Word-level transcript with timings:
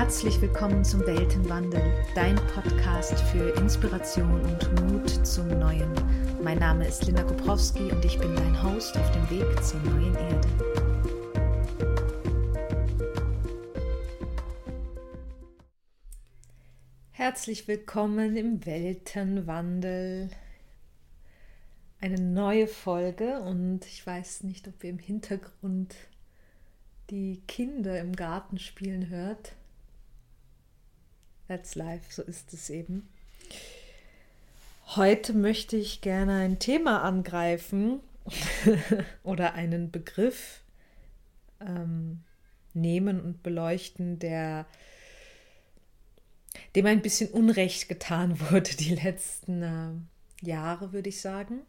Herzlich 0.00 0.40
willkommen 0.40 0.82
zum 0.82 1.06
Weltenwandel, 1.06 1.82
dein 2.14 2.36
Podcast 2.54 3.20
für 3.20 3.50
Inspiration 3.60 4.40
und 4.40 4.80
Mut 4.80 5.26
zum 5.26 5.46
Neuen. 5.46 5.92
Mein 6.42 6.58
Name 6.58 6.88
ist 6.88 7.04
Linda 7.04 7.22
Koprowski 7.22 7.92
und 7.92 8.02
ich 8.02 8.18
bin 8.18 8.34
dein 8.34 8.62
Host 8.62 8.96
auf 8.96 9.10
dem 9.10 9.28
Weg 9.28 9.62
zur 9.62 9.78
neuen 9.80 10.14
Erde. 10.14 10.48
Herzlich 17.10 17.68
willkommen 17.68 18.38
im 18.38 18.64
Weltenwandel. 18.64 20.30
Eine 22.00 22.20
neue 22.22 22.68
Folge 22.68 23.40
und 23.40 23.84
ich 23.84 24.06
weiß 24.06 24.44
nicht, 24.44 24.66
ob 24.66 24.82
ihr 24.82 24.90
im 24.90 24.98
Hintergrund 24.98 25.94
die 27.10 27.42
Kinder 27.46 28.00
im 28.00 28.16
Garten 28.16 28.58
spielen 28.58 29.10
hört. 29.10 29.56
That's 31.50 31.74
life, 31.74 32.12
so 32.12 32.22
ist 32.22 32.52
es 32.52 32.70
eben. 32.70 33.08
Heute 34.94 35.32
möchte 35.32 35.76
ich 35.76 36.00
gerne 36.00 36.34
ein 36.34 36.60
Thema 36.60 37.02
angreifen 37.02 37.98
oder 39.24 39.54
einen 39.54 39.90
Begriff 39.90 40.62
ähm, 41.58 42.22
nehmen 42.72 43.20
und 43.20 43.42
beleuchten, 43.42 44.20
der 44.20 44.64
dem 46.76 46.86
ein 46.86 47.02
bisschen 47.02 47.30
Unrecht 47.32 47.88
getan 47.88 48.38
wurde 48.52 48.76
die 48.76 48.94
letzten 48.94 49.62
äh, 49.64 50.46
Jahre, 50.46 50.92
würde 50.92 51.08
ich 51.08 51.20
sagen. 51.20 51.62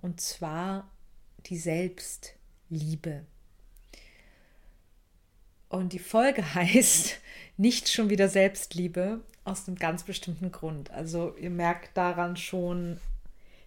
Und 0.00 0.20
zwar 0.20 0.88
die 1.46 1.58
Selbstliebe. 1.58 3.26
Und 5.68 5.92
die 5.92 5.98
Folge 5.98 6.54
heißt 6.54 7.18
nicht 7.56 7.88
schon 7.88 8.10
wieder 8.10 8.28
Selbstliebe 8.28 9.20
aus 9.44 9.66
einem 9.66 9.76
ganz 9.76 10.04
bestimmten 10.04 10.52
Grund. 10.52 10.90
Also 10.90 11.34
ihr 11.36 11.50
merkt 11.50 11.96
daran 11.96 12.36
schon, 12.36 13.00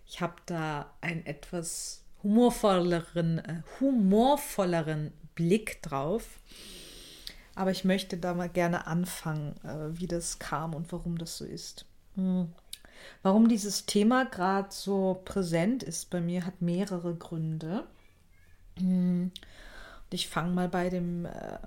ich 0.07 0.21
habe 0.21 0.35
da 0.45 0.91
einen 1.01 1.25
etwas 1.25 2.03
humorvolleren, 2.23 3.39
äh, 3.39 3.61
humorvolleren 3.79 5.11
Blick 5.35 5.81
drauf. 5.81 6.39
Aber 7.55 7.71
ich 7.71 7.83
möchte 7.83 8.17
da 8.17 8.33
mal 8.33 8.49
gerne 8.49 8.87
anfangen, 8.87 9.55
äh, 9.63 9.99
wie 9.99 10.07
das 10.07 10.39
kam 10.39 10.73
und 10.73 10.91
warum 10.91 11.17
das 11.17 11.37
so 11.37 11.45
ist. 11.45 11.85
Hm. 12.15 12.49
Warum 13.23 13.49
dieses 13.49 13.85
Thema 13.85 14.25
gerade 14.25 14.69
so 14.71 15.21
präsent 15.25 15.83
ist 15.83 16.09
bei 16.09 16.21
mir, 16.21 16.45
hat 16.45 16.61
mehrere 16.61 17.15
Gründe. 17.15 17.87
Ich 20.11 20.27
fange 20.27 20.53
mal 20.53 20.67
bei 20.67 20.89
dem 20.89 21.25
äh, 21.25 21.57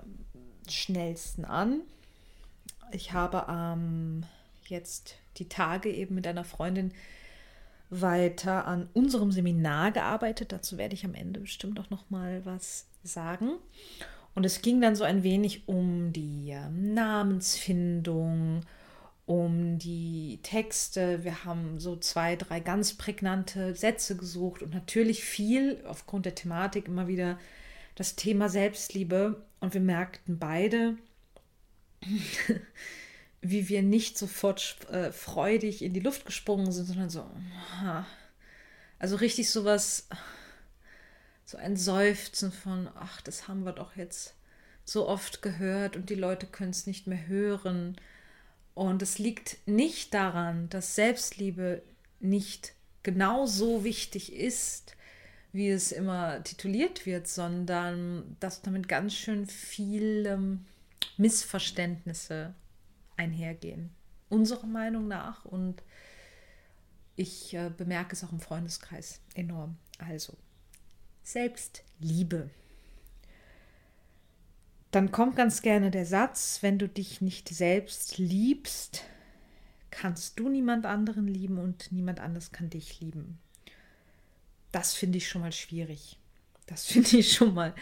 schnellsten 0.68 1.44
an. 1.44 1.80
Ich 2.92 3.12
habe 3.12 3.46
ähm, 3.48 4.24
jetzt 4.66 5.16
die 5.38 5.48
Tage 5.48 5.90
eben 5.90 6.14
mit 6.14 6.26
einer 6.26 6.44
Freundin 6.44 6.92
weiter 7.90 8.66
an 8.66 8.88
unserem 8.92 9.32
Seminar 9.32 9.92
gearbeitet. 9.92 10.52
Dazu 10.52 10.78
werde 10.78 10.94
ich 10.94 11.04
am 11.04 11.14
Ende 11.14 11.40
bestimmt 11.40 11.80
auch 11.80 11.90
noch 11.90 12.10
mal 12.10 12.44
was 12.44 12.86
sagen. 13.02 13.52
Und 14.34 14.44
es 14.44 14.62
ging 14.62 14.80
dann 14.80 14.96
so 14.96 15.04
ein 15.04 15.22
wenig 15.22 15.68
um 15.68 16.12
die 16.12 16.50
äh, 16.50 16.68
Namensfindung, 16.70 18.60
um 19.26 19.78
die 19.78 20.40
Texte. 20.42 21.24
Wir 21.24 21.44
haben 21.44 21.78
so 21.78 21.96
zwei, 21.96 22.36
drei 22.36 22.60
ganz 22.60 22.94
prägnante 22.94 23.74
Sätze 23.74 24.16
gesucht 24.16 24.62
und 24.62 24.74
natürlich 24.74 25.24
viel 25.24 25.82
aufgrund 25.86 26.26
der 26.26 26.34
Thematik 26.34 26.88
immer 26.88 27.06
wieder 27.06 27.38
das 27.94 28.16
Thema 28.16 28.48
Selbstliebe 28.48 29.42
und 29.60 29.74
wir 29.74 29.80
merkten 29.80 30.38
beide, 30.38 30.96
wie 33.40 33.68
wir 33.68 33.82
nicht 33.82 34.18
sofort 34.18 34.78
äh, 34.90 35.12
freudig 35.12 35.82
in 35.82 35.92
die 35.92 36.00
Luft 36.00 36.26
gesprungen 36.26 36.72
sind, 36.72 36.86
sondern 36.86 37.10
so, 37.10 37.28
also 38.98 39.16
richtig 39.16 39.50
sowas, 39.50 40.08
so 41.44 41.58
ein 41.58 41.76
Seufzen 41.76 42.52
von, 42.52 42.88
ach, 42.94 43.20
das 43.20 43.48
haben 43.48 43.64
wir 43.64 43.72
doch 43.72 43.96
jetzt 43.96 44.34
so 44.84 45.08
oft 45.08 45.42
gehört 45.42 45.96
und 45.96 46.10
die 46.10 46.14
Leute 46.14 46.46
können 46.46 46.70
es 46.70 46.86
nicht 46.86 47.06
mehr 47.06 47.26
hören. 47.26 47.96
Und 48.74 49.02
es 49.02 49.18
liegt 49.18 49.58
nicht 49.66 50.14
daran, 50.14 50.68
dass 50.68 50.94
Selbstliebe 50.94 51.82
nicht 52.20 52.74
genauso 53.02 53.84
wichtig 53.84 54.32
ist, 54.32 54.96
wie 55.54 55.70
es 55.70 55.92
immer 55.92 56.42
tituliert 56.42 57.06
wird, 57.06 57.28
sondern 57.28 58.36
dass 58.40 58.60
damit 58.60 58.88
ganz 58.88 59.14
schön 59.14 59.46
viele 59.46 60.34
ähm, 60.34 60.66
Missverständnisse 61.16 62.54
einhergehen. 63.16 63.90
Unserer 64.28 64.66
Meinung 64.66 65.06
nach 65.06 65.44
und 65.44 65.80
ich 67.14 67.54
äh, 67.54 67.70
bemerke 67.70 68.14
es 68.16 68.24
auch 68.24 68.32
im 68.32 68.40
Freundeskreis 68.40 69.20
enorm. 69.34 69.76
Also, 69.98 70.36
Selbstliebe. 71.22 72.50
Dann 74.90 75.12
kommt 75.12 75.36
ganz 75.36 75.62
gerne 75.62 75.92
der 75.92 76.04
Satz, 76.04 76.58
wenn 76.62 76.80
du 76.80 76.88
dich 76.88 77.20
nicht 77.20 77.48
selbst 77.48 78.18
liebst, 78.18 79.04
kannst 79.90 80.40
du 80.40 80.48
niemand 80.48 80.84
anderen 80.84 81.28
lieben 81.28 81.58
und 81.58 81.92
niemand 81.92 82.18
anders 82.18 82.50
kann 82.50 82.70
dich 82.70 82.98
lieben. 83.00 83.38
Das 84.74 84.92
finde 84.92 85.18
ich 85.18 85.28
schon 85.28 85.42
mal 85.42 85.52
schwierig. 85.52 86.18
Das 86.66 86.84
finde 86.90 87.18
ich 87.18 87.32
schon 87.32 87.54
mal 87.54 87.76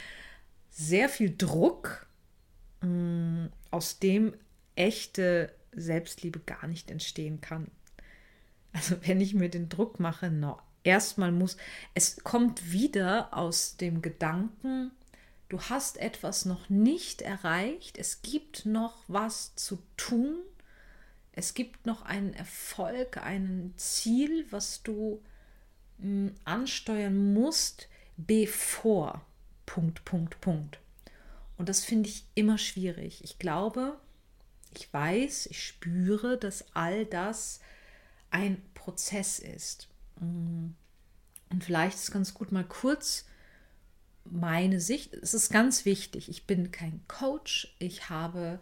sehr 0.71 1.09
viel 1.09 1.35
Druck, 1.35 2.07
mm, 2.83 3.47
aus 3.71 3.99
dem 3.99 4.35
echte 4.77 5.55
Selbstliebe 5.73 6.41
gar 6.41 6.67
nicht 6.67 6.91
entstehen 6.91 7.41
kann. 7.41 7.71
Also 8.75 8.97
wenn 9.07 9.23
ich 9.23 9.33
mir 9.33 9.49
den 9.49 9.71
Druck 9.71 10.01
mache, 10.01 10.31
no, 10.31 10.59
erstmal 10.85 11.33
muss, 11.33 11.57
es 11.95 12.17
kommt 12.25 12.73
wieder 12.73 13.35
aus 13.35 13.79
dem 13.79 14.03
Gedanken, 14.03 14.91
du 15.49 15.63
hast 15.63 15.97
etwas 15.97 16.45
noch 16.45 16.69
nicht 16.69 17.23
erreicht, 17.23 17.97
es 17.97 18.21
gibt 18.21 18.67
noch 18.67 19.03
was 19.09 19.55
zu 19.55 19.79
tun, 19.97 20.41
es 21.33 21.55
gibt 21.55 21.87
noch 21.87 22.03
einen 22.03 22.35
Erfolg, 22.35 23.17
ein 23.17 23.73
Ziel, 23.79 24.45
was 24.51 24.83
du 24.83 25.23
ansteuern 26.45 27.33
musst, 27.33 27.89
bevor. 28.17 29.25
Punkt, 29.67 30.05
Punkt, 30.05 30.41
Punkt. 30.41 30.81
Und 31.57 31.69
das 31.69 31.85
finde 31.85 32.09
ich 32.09 32.25
immer 32.35 32.59
schwierig. 32.59 33.23
Ich 33.25 33.39
glaube, 33.39 33.99
ich 34.75 34.93
weiß, 34.93 35.47
ich 35.47 35.65
spüre, 35.65 36.37
dass 36.39 36.75
all 36.75 37.07
das 37.07 37.61
ein 38.31 38.61
Prozess 38.75 39.39
ist. 39.39 39.89
Und 40.21 40.75
vielleicht 41.61 41.97
ist 41.97 42.11
ganz 42.11 42.35
gut, 42.35 42.53
mal 42.53 42.65
kurz 42.65 43.27
meine 44.25 44.81
Sicht. 44.81 45.15
Es 45.15 45.35
ist 45.35 45.51
ganz 45.51 45.85
wichtig. 45.85 46.29
Ich 46.29 46.47
bin 46.47 46.71
kein 46.71 47.01
Coach. 47.09 47.75
Ich 47.79 48.09
habe 48.09 48.59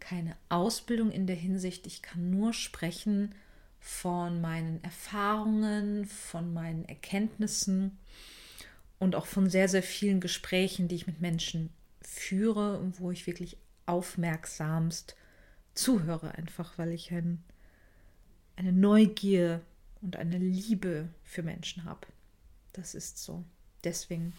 keine 0.00 0.36
Ausbildung 0.48 1.10
in 1.10 1.26
der 1.26 1.36
Hinsicht. 1.36 1.86
Ich 1.86 2.02
kann 2.02 2.30
nur 2.30 2.52
sprechen 2.52 3.34
von 3.84 4.40
meinen 4.40 4.82
Erfahrungen, 4.82 6.06
von 6.06 6.54
meinen 6.54 6.86
Erkenntnissen 6.86 7.98
und 8.98 9.14
auch 9.14 9.26
von 9.26 9.50
sehr, 9.50 9.68
sehr 9.68 9.82
vielen 9.82 10.20
Gesprächen, 10.20 10.88
die 10.88 10.94
ich 10.94 11.06
mit 11.06 11.20
Menschen 11.20 11.68
führe 12.00 12.78
und 12.78 12.98
wo 12.98 13.10
ich 13.10 13.26
wirklich 13.26 13.58
aufmerksamst 13.84 15.16
zuhöre, 15.74 16.34
einfach 16.34 16.78
weil 16.78 16.92
ich 16.92 17.12
ein, 17.12 17.44
eine 18.56 18.72
Neugier 18.72 19.60
und 20.00 20.16
eine 20.16 20.38
Liebe 20.38 21.10
für 21.22 21.42
Menschen 21.42 21.84
habe. 21.84 22.06
Das 22.72 22.94
ist 22.94 23.22
so. 23.22 23.44
Deswegen, 23.84 24.32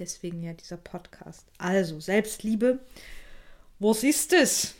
deswegen 0.00 0.42
ja 0.42 0.52
dieser 0.52 0.78
Podcast. 0.78 1.46
Also, 1.58 2.00
Selbstliebe. 2.00 2.80
Was 3.78 4.02
ist 4.02 4.32
es? 4.32 4.74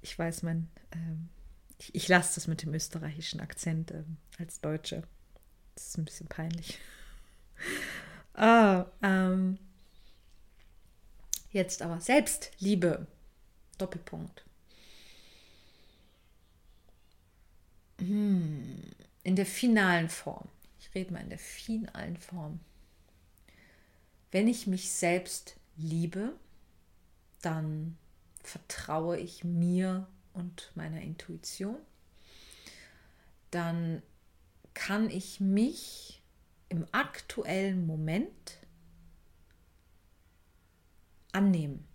ich 0.00 0.16
weiß, 0.16 0.44
mein 0.44 0.68
ähm, 0.92 1.28
ich, 1.80 1.94
ich 1.94 2.08
lasse 2.08 2.34
das 2.34 2.46
mit 2.46 2.62
dem 2.62 2.74
österreichischen 2.74 3.40
Akzent 3.40 3.90
äh, 3.90 4.04
als 4.38 4.60
Deutsche. 4.60 5.02
Das 5.74 5.88
ist 5.88 5.98
ein 5.98 6.04
bisschen 6.04 6.28
peinlich. 6.28 6.78
ah, 8.34 8.86
ähm, 9.02 9.58
jetzt 11.50 11.82
aber 11.82 12.00
Selbstliebe. 12.00 13.06
Doppelpunkt. 13.78 14.44
Hm, 17.98 18.82
in 19.22 19.36
der 19.36 19.46
finalen 19.46 20.10
Form. 20.10 20.48
Ich 20.78 20.94
rede 20.94 21.14
mal 21.14 21.22
in 21.22 21.30
der 21.30 21.38
finalen 21.38 22.18
Form. 22.18 22.60
Wenn 24.30 24.48
ich 24.48 24.66
mich 24.66 24.92
selbst 24.92 25.56
liebe, 25.76 26.34
dann 27.40 27.96
vertraue 28.42 29.18
ich 29.18 29.44
mir 29.44 30.06
und 30.32 30.72
meiner 30.74 31.00
Intuition, 31.00 31.76
dann 33.50 34.02
kann 34.74 35.10
ich 35.10 35.40
mich 35.40 36.22
im 36.68 36.86
aktuellen 36.92 37.86
Moment 37.86 38.58
annehmen. 41.32 41.86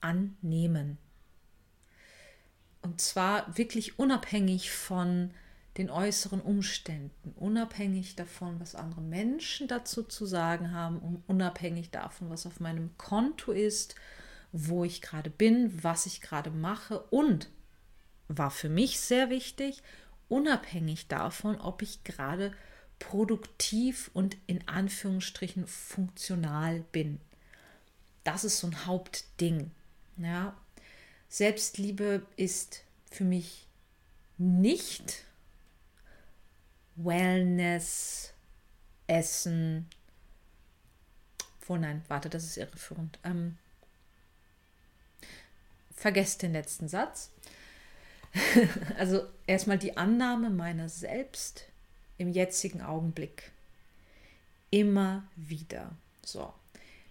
annehmen. 0.00 0.98
Und 2.82 3.00
zwar 3.00 3.56
wirklich 3.56 3.98
unabhängig 3.98 4.70
von 4.70 5.30
den 5.78 5.90
äußeren 5.90 6.40
Umständen, 6.40 7.32
unabhängig 7.36 8.14
davon, 8.14 8.60
was 8.60 8.74
andere 8.74 9.00
Menschen 9.00 9.66
dazu 9.66 10.02
zu 10.02 10.26
sagen 10.26 10.72
haben 10.72 11.22
unabhängig 11.26 11.90
davon, 11.90 12.30
was 12.30 12.46
auf 12.46 12.60
meinem 12.60 12.96
Konto 12.96 13.50
ist, 13.50 13.96
wo 14.56 14.84
ich 14.84 15.02
gerade 15.02 15.30
bin, 15.30 15.82
was 15.82 16.06
ich 16.06 16.20
gerade 16.20 16.50
mache 16.50 17.00
und 17.10 17.50
war 18.28 18.52
für 18.52 18.68
mich 18.68 19.00
sehr 19.00 19.28
wichtig, 19.28 19.82
unabhängig 20.28 21.08
davon, 21.08 21.60
ob 21.60 21.82
ich 21.82 22.04
gerade 22.04 22.52
produktiv 23.00 24.12
und 24.14 24.36
in 24.46 24.66
Anführungsstrichen 24.68 25.66
funktional 25.66 26.84
bin. 26.92 27.20
Das 28.22 28.44
ist 28.44 28.60
so 28.60 28.68
ein 28.68 28.86
Hauptding. 28.86 29.72
Ja. 30.18 30.56
Selbstliebe 31.28 32.24
ist 32.36 32.84
für 33.10 33.24
mich 33.24 33.66
nicht 34.38 35.24
Wellness, 36.94 38.32
Essen. 39.08 39.90
Oh 41.66 41.76
nein, 41.76 42.04
warte, 42.06 42.30
das 42.30 42.44
ist 42.44 42.56
irreführend. 42.56 43.18
Ähm, 43.24 43.58
vergesst 45.94 46.42
den 46.42 46.52
letzten 46.52 46.88
Satz. 46.88 47.30
also 48.98 49.22
erstmal 49.46 49.78
die 49.78 49.96
Annahme 49.96 50.50
meiner 50.50 50.88
selbst 50.88 51.66
im 52.18 52.30
jetzigen 52.30 52.82
Augenblick. 52.82 53.52
Immer 54.70 55.24
wieder. 55.36 55.92
So. 56.24 56.52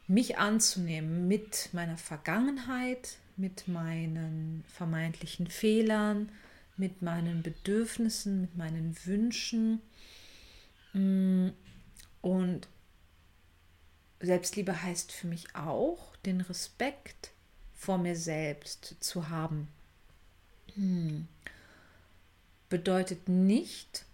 Mich 0.08 0.38
anzunehmen 0.38 1.28
mit 1.28 1.70
meiner 1.72 1.98
Vergangenheit, 1.98 3.18
mit 3.38 3.68
meinen 3.68 4.66
vermeintlichen 4.68 5.48
Fehlern, 5.48 6.30
mit 6.76 7.02
meinen 7.02 7.42
Bedürfnissen, 7.42 8.42
mit 8.42 8.58
meinen 8.58 8.98
Wünschen. 9.06 9.82
Mm, 10.92 11.50
und 12.22 12.68
Selbstliebe 14.20 14.82
heißt 14.84 15.12
für 15.12 15.28
mich 15.28 15.56
auch, 15.56 16.16
den 16.26 16.42
Respekt 16.42 17.33
vor 17.84 17.98
mir 17.98 18.16
selbst 18.16 18.96
zu 19.02 19.28
haben. 19.28 19.68
Hm. 20.76 21.28
Bedeutet 22.70 23.28
nicht, 23.28 24.06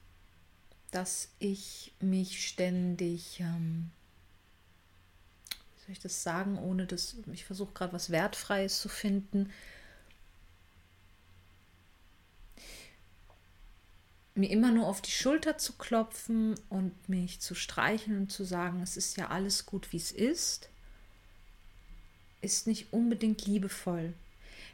dass 0.90 1.30
ich 1.38 1.94
mich 2.00 2.48
ständig, 2.48 3.40
ähm, 3.42 3.92
wie 5.52 5.86
soll 5.86 5.92
ich 5.92 6.00
das 6.00 6.24
sagen, 6.24 6.58
ohne 6.58 6.88
dass 6.88 7.16
ich 7.32 7.46
versuche 7.46 7.74
gerade 7.74 7.94
was 7.94 8.10
Wertfreies 8.10 8.82
zu 8.82 8.90
finden, 8.90 9.54
mir 14.34 14.50
immer 14.50 14.72
nur 14.72 14.88
auf 14.88 15.02
die 15.02 15.12
Schulter 15.12 15.60
zu 15.60 15.74
klopfen 15.74 16.56
und 16.70 17.08
mich 17.08 17.40
zu 17.40 17.54
streicheln 17.54 18.18
und 18.18 18.32
zu 18.32 18.46
sagen, 18.46 18.82
es 18.82 18.98
ist 18.98 19.18
ja 19.18 19.28
alles 19.28 19.68
gut, 19.68 19.92
wie 19.92 19.98
es 19.98 20.12
ist, 20.12 20.70
ist 22.42 22.68
nicht 22.68 22.94
unbedingt 22.94 23.46
liebevoll. 23.46 24.14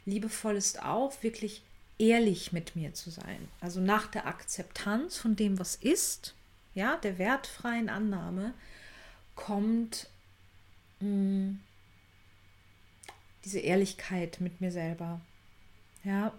Liebevoll 0.04 0.56
ist 0.56 0.82
auch 0.82 1.22
wirklich 1.22 1.62
ehrlich 1.98 2.52
mit 2.52 2.76
mir 2.76 2.94
zu 2.94 3.10
sein. 3.10 3.48
Also 3.60 3.80
nach 3.80 4.06
der 4.06 4.26
Akzeptanz 4.26 5.16
von 5.16 5.36
dem, 5.36 5.58
was 5.58 5.76
ist, 5.76 6.34
ja, 6.74 6.96
der 6.96 7.18
wertfreien 7.18 7.88
Annahme, 7.88 8.54
kommt 9.34 10.08
mh, 11.00 11.06
hm, 11.06 11.60
diese 13.44 13.60
Ehrlichkeit 13.60 14.40
mit 14.40 14.60
mir 14.60 14.72
selber. 14.72 15.20
Ja. 16.04 16.32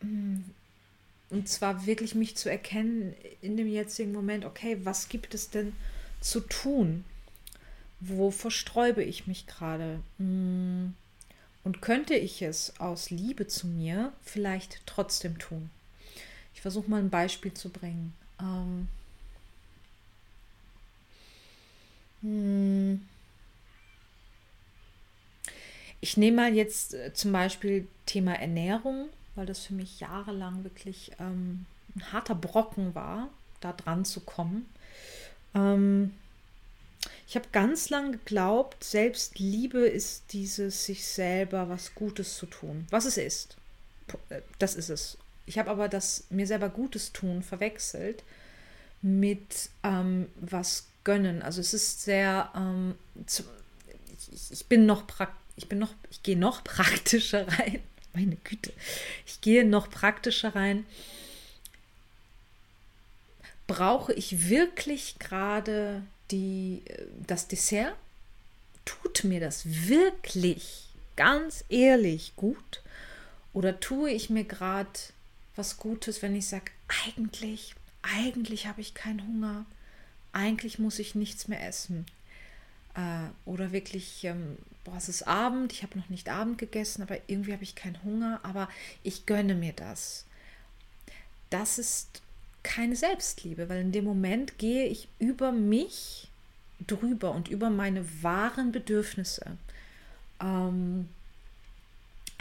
Hm, 0.00 0.44
und 1.30 1.48
zwar 1.48 1.84
wirklich 1.86 2.14
mich 2.14 2.36
zu 2.36 2.50
erkennen 2.50 3.14
in 3.42 3.56
dem 3.56 3.68
jetzigen 3.68 4.12
Moment, 4.12 4.44
okay, 4.44 4.78
was 4.84 5.08
gibt 5.08 5.34
es 5.34 5.50
denn 5.50 5.74
zu 6.20 6.40
tun? 6.40 7.04
Wo 8.00 8.30
versträube 8.30 9.02
ich 9.02 9.26
mich 9.26 9.46
gerade? 9.46 10.00
Hm, 10.18 10.94
und 11.64 11.82
könnte 11.82 12.14
ich 12.14 12.42
es 12.42 12.78
aus 12.78 13.10
Liebe 13.10 13.46
zu 13.46 13.66
mir 13.66 14.12
vielleicht 14.22 14.80
trotzdem 14.86 15.38
tun? 15.38 15.70
Ich 16.54 16.60
versuche 16.60 16.90
mal 16.90 17.00
ein 17.00 17.10
Beispiel 17.10 17.52
zu 17.52 17.68
bringen. 17.68 18.14
Ähm, 18.40 18.88
hm, 22.22 23.08
ich 26.00 26.16
nehme 26.16 26.36
mal 26.36 26.54
jetzt 26.54 26.94
äh, 26.94 27.12
zum 27.12 27.32
Beispiel 27.32 27.86
Thema 28.06 28.34
Ernährung 28.34 29.08
weil 29.38 29.46
das 29.46 29.64
für 29.64 29.72
mich 29.72 30.00
jahrelang 30.00 30.64
wirklich 30.64 31.12
ähm, 31.20 31.64
ein 31.94 32.12
harter 32.12 32.34
Brocken 32.34 32.96
war, 32.96 33.28
da 33.60 33.72
dran 33.72 34.04
zu 34.04 34.20
kommen. 34.20 34.68
Ähm, 35.54 36.12
ich 37.26 37.36
habe 37.36 37.46
ganz 37.52 37.90
lange 37.90 38.12
geglaubt, 38.12 38.82
Selbstliebe 38.82 39.80
ist 39.80 40.32
dieses 40.32 40.84
sich 40.84 41.06
selber 41.06 41.68
was 41.68 41.94
Gutes 41.94 42.36
zu 42.36 42.46
tun, 42.46 42.86
was 42.90 43.04
es 43.04 43.16
ist. 43.16 43.56
Äh, 44.30 44.42
das 44.58 44.74
ist 44.74 44.88
es. 44.88 45.18
Ich 45.46 45.58
habe 45.58 45.70
aber 45.70 45.88
das 45.88 46.24
mir 46.30 46.46
selber 46.46 46.68
Gutes 46.68 47.12
tun 47.12 47.42
verwechselt 47.42 48.22
mit 49.00 49.70
ähm, 49.82 50.28
was 50.36 50.86
gönnen. 51.04 51.42
Also 51.42 51.60
es 51.60 51.72
ist 51.72 52.02
sehr, 52.02 52.50
ähm, 52.54 52.94
zu, 53.26 53.44
ich, 54.32 54.52
ich, 54.52 54.66
bin 54.66 54.86
noch 54.86 55.04
ich 55.56 55.68
bin 55.68 55.78
noch, 55.78 55.94
ich 56.10 56.22
gehe 56.22 56.38
noch 56.38 56.64
praktischer 56.64 57.46
rein 57.48 57.82
meine 58.18 58.36
Güte. 58.36 58.72
Ich 59.26 59.40
gehe 59.40 59.64
noch 59.64 59.90
praktischer 59.90 60.54
rein. 60.54 60.86
Brauche 63.66 64.12
ich 64.12 64.48
wirklich 64.48 65.18
gerade 65.18 66.02
die, 66.30 66.82
äh, 66.86 67.06
das 67.26 67.48
Dessert? 67.48 67.94
Tut 68.84 69.24
mir 69.24 69.40
das 69.40 69.64
wirklich 69.88 70.88
ganz 71.16 71.64
ehrlich 71.68 72.34
gut? 72.36 72.82
Oder 73.52 73.80
tue 73.80 74.10
ich 74.10 74.30
mir 74.30 74.44
gerade 74.44 74.90
was 75.56 75.78
Gutes, 75.78 76.22
wenn 76.22 76.36
ich 76.36 76.46
sage, 76.46 76.70
eigentlich, 77.06 77.74
eigentlich 78.02 78.66
habe 78.66 78.80
ich 78.80 78.94
keinen 78.94 79.26
Hunger, 79.26 79.66
eigentlich 80.32 80.78
muss 80.78 80.98
ich 80.98 81.14
nichts 81.14 81.48
mehr 81.48 81.66
essen. 81.66 82.06
Äh, 82.94 83.28
oder 83.44 83.72
wirklich, 83.72 84.24
ähm, 84.24 84.56
boah, 84.84 84.96
es 84.96 85.08
ist 85.08 85.26
Abend, 85.26 85.72
ich 85.72 85.82
habe 85.82 85.98
noch 85.98 86.08
nicht 86.08 86.28
Abend 86.28 86.58
gegessen, 86.58 87.02
aber 87.02 87.18
irgendwie 87.26 87.52
habe 87.52 87.64
ich 87.64 87.74
keinen 87.74 88.02
Hunger, 88.04 88.40
aber 88.42 88.68
ich 89.02 89.26
gönne 89.26 89.54
mir 89.54 89.72
das. 89.72 90.24
Das 91.50 91.78
ist 91.78 92.22
keine 92.68 92.96
Selbstliebe, 92.96 93.68
weil 93.70 93.80
in 93.80 93.92
dem 93.92 94.04
Moment 94.04 94.58
gehe 94.58 94.84
ich 94.84 95.08
über 95.18 95.52
mich 95.52 96.28
drüber 96.86 97.32
und 97.32 97.48
über 97.48 97.70
meine 97.70 98.04
wahren 98.22 98.72
Bedürfnisse. 98.72 99.56
Ähm, 100.40 101.08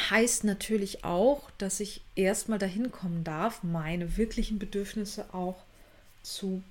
heißt 0.10 0.44
natürlich 0.44 1.06
auch, 1.06 1.50
dass 1.58 1.80
ich 1.80 2.02
erstmal 2.16 2.60
dahin 2.60 2.92
kommen 2.92 3.24
darf, 3.24 3.64
meine 3.64 4.18
wirklichen 4.18 4.60
Bedürfnisse 4.60 5.34
auch 5.34 5.64
zu 6.24 6.62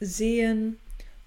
sehen, 0.00 0.78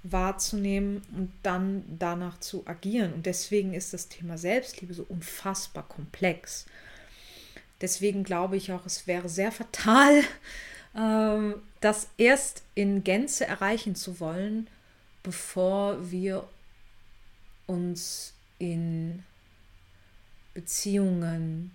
wahrzunehmen 0.03 1.01
und 1.15 1.31
dann 1.43 1.83
danach 1.97 2.41
zu 2.41 2.67
agieren. 2.67 3.13
Und 3.13 3.25
deswegen 3.25 3.73
ist 3.73 3.93
das 3.93 4.09
Thema 4.09 4.37
Selbstliebe 4.37 4.93
so 4.93 5.05
unfassbar 5.07 5.87
komplex. 5.87 6.65
Deswegen 7.79 8.25
glaube 8.25 8.57
ich 8.57 8.73
auch, 8.73 8.85
es 8.85 9.07
wäre 9.07 9.29
sehr 9.29 9.53
fatal, 9.53 10.23
ähm, 10.95 11.55
das 11.81 12.07
erst 12.17 12.63
in 12.75 13.03
Gänze 13.03 13.45
erreichen 13.45 13.95
zu 13.95 14.19
wollen, 14.19 14.67
bevor 15.23 16.11
wir 16.11 16.47
uns 17.67 18.33
in 18.57 19.23
Beziehungen 20.53 21.71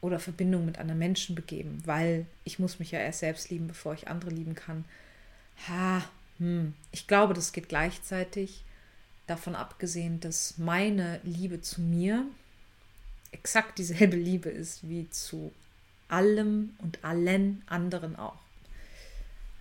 oder 0.00 0.18
Verbindungen 0.18 0.66
mit 0.66 0.78
anderen 0.78 0.98
Menschen 0.98 1.34
begeben, 1.34 1.82
weil 1.84 2.26
ich 2.44 2.58
muss 2.58 2.78
mich 2.78 2.90
ja 2.90 2.98
erst 2.98 3.20
selbst 3.20 3.50
lieben, 3.50 3.68
bevor 3.68 3.94
ich 3.94 4.08
andere 4.08 4.30
lieben 4.30 4.54
kann. 4.54 4.84
Ha, 5.68 6.02
hm. 6.38 6.74
Ich 6.92 7.06
glaube, 7.06 7.34
das 7.34 7.52
geht 7.52 7.68
gleichzeitig 7.68 8.62
davon 9.26 9.54
abgesehen, 9.54 10.20
dass 10.20 10.58
meine 10.58 11.20
Liebe 11.24 11.60
zu 11.60 11.80
mir 11.80 12.24
exakt 13.32 13.78
dieselbe 13.78 14.16
Liebe 14.16 14.48
ist 14.48 14.88
wie 14.88 15.08
zu 15.10 15.52
allem 16.08 16.74
und 16.78 17.04
allen 17.04 17.62
anderen 17.66 18.16
auch. 18.16 18.45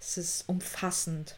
Es 0.07 0.17
ist 0.17 0.47
umfassend. 0.47 1.35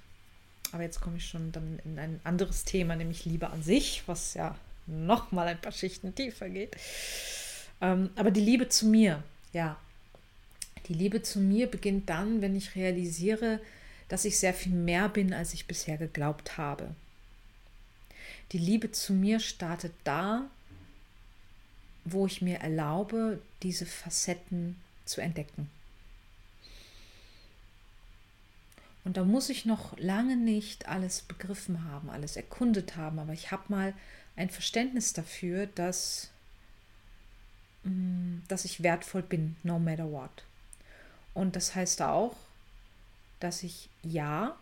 Aber 0.73 0.83
jetzt 0.83 0.99
komme 0.99 1.17
ich 1.17 1.25
schon 1.25 1.53
dann 1.53 1.79
in 1.85 1.97
ein 1.97 2.19
anderes 2.25 2.65
Thema, 2.65 2.97
nämlich 2.97 3.23
Liebe 3.23 3.49
an 3.49 3.63
sich, 3.63 4.03
was 4.07 4.33
ja 4.33 4.57
noch 4.85 5.31
mal 5.31 5.47
ein 5.47 5.61
paar 5.61 5.71
Schichten 5.71 6.13
tiefer 6.13 6.49
geht. 6.49 6.75
Ähm, 7.79 8.09
aber 8.15 8.29
die 8.29 8.41
Liebe 8.41 8.67
zu 8.67 8.87
mir, 8.87 9.23
ja. 9.53 9.77
Die 10.87 10.93
Liebe 10.93 11.21
zu 11.21 11.39
mir 11.39 11.67
beginnt 11.67 12.09
dann, 12.09 12.41
wenn 12.41 12.55
ich 12.55 12.75
realisiere, 12.75 13.59
dass 14.09 14.25
ich 14.25 14.37
sehr 14.37 14.53
viel 14.53 14.73
mehr 14.73 15.09
bin, 15.09 15.33
als 15.33 15.53
ich 15.53 15.67
bisher 15.67 15.97
geglaubt 15.97 16.57
habe. 16.57 16.93
Die 18.51 18.57
Liebe 18.57 18.91
zu 18.91 19.13
mir 19.13 19.39
startet 19.39 19.93
da, 20.03 20.49
wo 22.05 22.25
ich 22.25 22.41
mir 22.41 22.59
erlaube, 22.59 23.41
diese 23.63 23.85
Facetten 23.85 24.77
zu 25.05 25.21
entdecken. 25.21 25.69
Und 29.07 29.15
da 29.15 29.23
muss 29.23 29.47
ich 29.47 29.63
noch 29.63 29.97
lange 29.97 30.35
nicht 30.35 30.89
alles 30.89 31.21
begriffen 31.21 31.85
haben, 31.85 32.09
alles 32.09 32.35
erkundet 32.35 32.97
haben, 32.97 33.19
aber 33.19 33.31
ich 33.31 33.51
habe 33.51 33.63
mal 33.69 33.93
ein 34.35 34.49
Verständnis 34.49 35.13
dafür, 35.13 35.65
dass, 35.65 36.29
mm, 37.83 38.39
dass 38.49 38.65
ich 38.65 38.83
wertvoll 38.83 39.21
bin, 39.21 39.55
no 39.63 39.79
matter 39.79 40.11
what. 40.11 40.43
Und 41.33 41.55
das 41.55 41.73
heißt 41.73 42.01
auch, 42.01 42.35
dass 43.39 43.63
ich 43.63 43.87
ja 44.03 44.57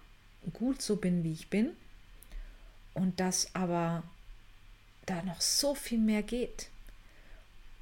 gut 0.54 0.80
so 0.80 0.98
bin, 0.98 1.24
wie 1.24 1.34
ich 1.34 1.50
bin 1.50 1.72
und 2.94 3.20
dass 3.20 3.56
aber 3.56 4.04
da 5.08 5.24
noch 5.24 5.42
so 5.42 5.74
viel 5.74 5.98
mehr 5.98 6.22
geht 6.22 6.70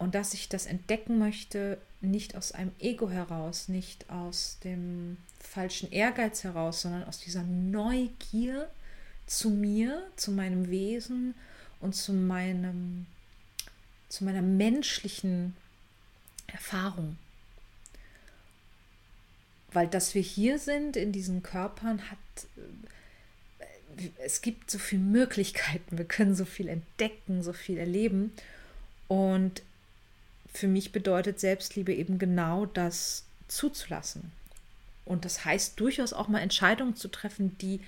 und 0.04 0.16
dass 0.16 0.34
ich 0.34 0.50
das 0.50 0.66
entdecken 0.66 1.18
möchte, 1.18 1.78
nicht 2.02 2.36
aus 2.36 2.52
einem 2.52 2.74
Ego 2.80 3.10
heraus, 3.10 3.70
nicht 3.70 4.10
aus 4.10 4.58
dem 4.64 5.18
falschen 5.40 5.92
Ehrgeiz 5.92 6.44
heraus, 6.44 6.82
sondern 6.82 7.06
aus 7.06 7.20
dieser 7.20 7.44
Neugier 7.44 8.70
zu 9.26 9.50
mir, 9.50 10.06
zu 10.18 10.32
meinem 10.32 10.70
Wesen 10.70 11.36
und 11.80 11.96
zu 11.96 12.12
meinem 12.12 13.06
zu 14.10 14.26
meiner 14.26 14.42
menschlichen 14.42 15.56
Erfahrung. 16.48 17.18
Weil 19.72 19.88
dass 19.88 20.14
wir 20.14 20.22
hier 20.22 20.60
sind 20.60 20.98
in 20.98 21.14
diesen 21.14 21.42
Körpern 21.44 22.12
hat 22.12 22.18
äh, 23.98 24.10
es 24.20 24.42
gibt 24.42 24.70
so 24.70 24.80
viele 24.80 25.02
Möglichkeiten, 25.02 25.98
wir 25.98 26.06
können 26.06 26.36
so 26.36 26.46
viel 26.46 26.68
entdecken, 26.68 27.42
so 27.42 27.54
viel 27.54 27.78
erleben 27.78 28.34
und 29.08 29.62
für 30.54 30.68
mich 30.68 30.92
bedeutet 30.92 31.40
Selbstliebe 31.40 31.94
eben 31.94 32.20
genau 32.20 32.66
das 32.66 33.26
zuzulassen. 33.48 34.32
Und 35.06 35.26
das 35.26 35.44
heißt 35.44 35.80
durchaus 35.80 36.14
auch 36.14 36.28
mal 36.28 36.40
Entscheidungen 36.40 36.96
zu 36.96 37.08
treffen, 37.08 37.58
die 37.58 37.82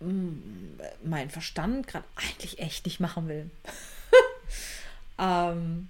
mm, 0.00 0.80
mein 1.04 1.30
Verstand 1.30 1.86
gerade 1.86 2.06
eigentlich 2.16 2.58
echt 2.60 2.86
nicht 2.86 3.00
machen 3.00 3.28
will. 3.28 3.50
ähm, 5.18 5.88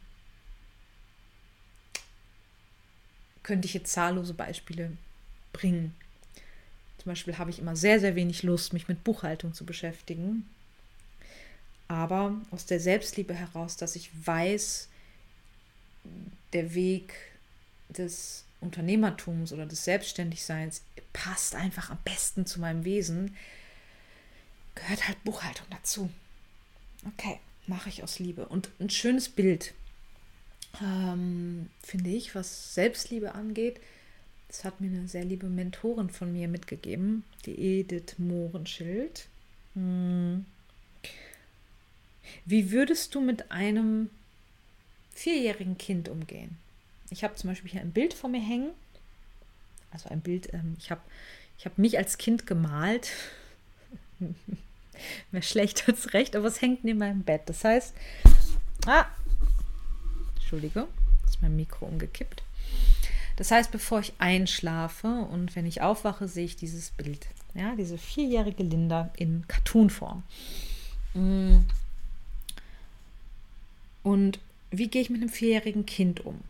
könnte 3.42 3.66
ich 3.66 3.74
jetzt 3.74 3.92
zahllose 3.92 4.34
Beispiele 4.34 4.90
bringen. 5.52 5.94
Zum 6.98 7.10
Beispiel 7.10 7.38
habe 7.38 7.50
ich 7.50 7.58
immer 7.58 7.76
sehr, 7.76 8.00
sehr 8.00 8.14
wenig 8.14 8.42
Lust, 8.42 8.72
mich 8.72 8.88
mit 8.88 9.04
Buchhaltung 9.04 9.54
zu 9.54 9.64
beschäftigen. 9.64 10.48
Aber 11.88 12.40
aus 12.50 12.64
der 12.64 12.80
Selbstliebe 12.80 13.34
heraus, 13.34 13.76
dass 13.76 13.96
ich 13.96 14.10
weiß, 14.26 14.88
der 16.52 16.74
Weg 16.74 17.14
des 17.88 18.44
Unternehmertums 18.60 19.52
oder 19.52 19.66
des 19.66 19.84
Selbstständigseins 19.84 20.82
passt 21.12 21.54
einfach 21.54 21.90
am 21.90 21.98
besten 22.04 22.46
zu 22.46 22.60
meinem 22.60 22.84
Wesen, 22.84 23.36
gehört 24.74 25.06
halt 25.06 25.22
Buchhaltung 25.24 25.66
dazu. 25.70 26.10
Okay, 27.06 27.38
mache 27.66 27.88
ich 27.88 28.02
aus 28.02 28.18
Liebe. 28.18 28.46
Und 28.46 28.70
ein 28.80 28.90
schönes 28.90 29.28
Bild, 29.28 29.74
ähm, 30.80 31.68
finde 31.82 32.10
ich, 32.10 32.34
was 32.34 32.74
Selbstliebe 32.74 33.34
angeht, 33.34 33.80
das 34.48 34.64
hat 34.64 34.80
mir 34.80 34.88
eine 34.88 35.08
sehr 35.08 35.24
liebe 35.24 35.48
Mentorin 35.48 36.10
von 36.10 36.32
mir 36.32 36.46
mitgegeben, 36.46 37.24
die 37.46 37.58
Edith 37.58 38.18
Mohrenschild. 38.18 39.26
Hm. 39.74 40.44
Wie 42.44 42.70
würdest 42.70 43.14
du 43.14 43.20
mit 43.20 43.50
einem 43.50 44.10
vierjährigen 45.14 45.78
Kind 45.78 46.08
umgehen. 46.08 46.56
Ich 47.10 47.24
habe 47.24 47.34
zum 47.34 47.50
Beispiel 47.50 47.70
hier 47.70 47.80
ein 47.80 47.92
Bild 47.92 48.14
vor 48.14 48.30
mir 48.30 48.40
hängen. 48.40 48.70
Also 49.90 50.08
ein 50.08 50.20
Bild, 50.20 50.52
ähm, 50.54 50.76
ich 50.78 50.90
habe 50.90 51.02
ich 51.58 51.66
hab 51.66 51.78
mich 51.78 51.98
als 51.98 52.18
Kind 52.18 52.46
gemalt. 52.46 53.10
Mehr 55.30 55.42
schlecht 55.42 55.88
als 55.88 56.12
recht, 56.14 56.36
aber 56.36 56.46
es 56.46 56.60
hängt 56.60 56.84
neben 56.84 56.98
meinem 56.98 57.22
Bett. 57.22 57.42
Das 57.46 57.64
heißt, 57.64 57.94
ah, 58.86 59.06
Entschuldige, 60.36 60.86
ist 61.26 61.42
mein 61.42 61.56
Mikro 61.56 61.86
umgekippt. 61.86 62.42
Das 63.36 63.50
heißt, 63.50 63.70
bevor 63.70 64.00
ich 64.00 64.12
einschlafe 64.18 65.08
und 65.08 65.56
wenn 65.56 65.66
ich 65.66 65.80
aufwache, 65.80 66.28
sehe 66.28 66.44
ich 66.44 66.56
dieses 66.56 66.90
Bild. 66.90 67.26
Ja, 67.54 67.74
diese 67.74 67.98
vierjährige 67.98 68.62
Linda 68.62 69.10
in 69.16 69.46
Cartoonform. 69.48 70.22
Mm. 71.14 71.58
Und 74.02 74.38
wie 74.72 74.88
gehe 74.88 75.02
ich 75.02 75.10
mit 75.10 75.20
einem 75.20 75.30
vierjährigen 75.30 75.86
Kind 75.86 76.24
um? 76.24 76.40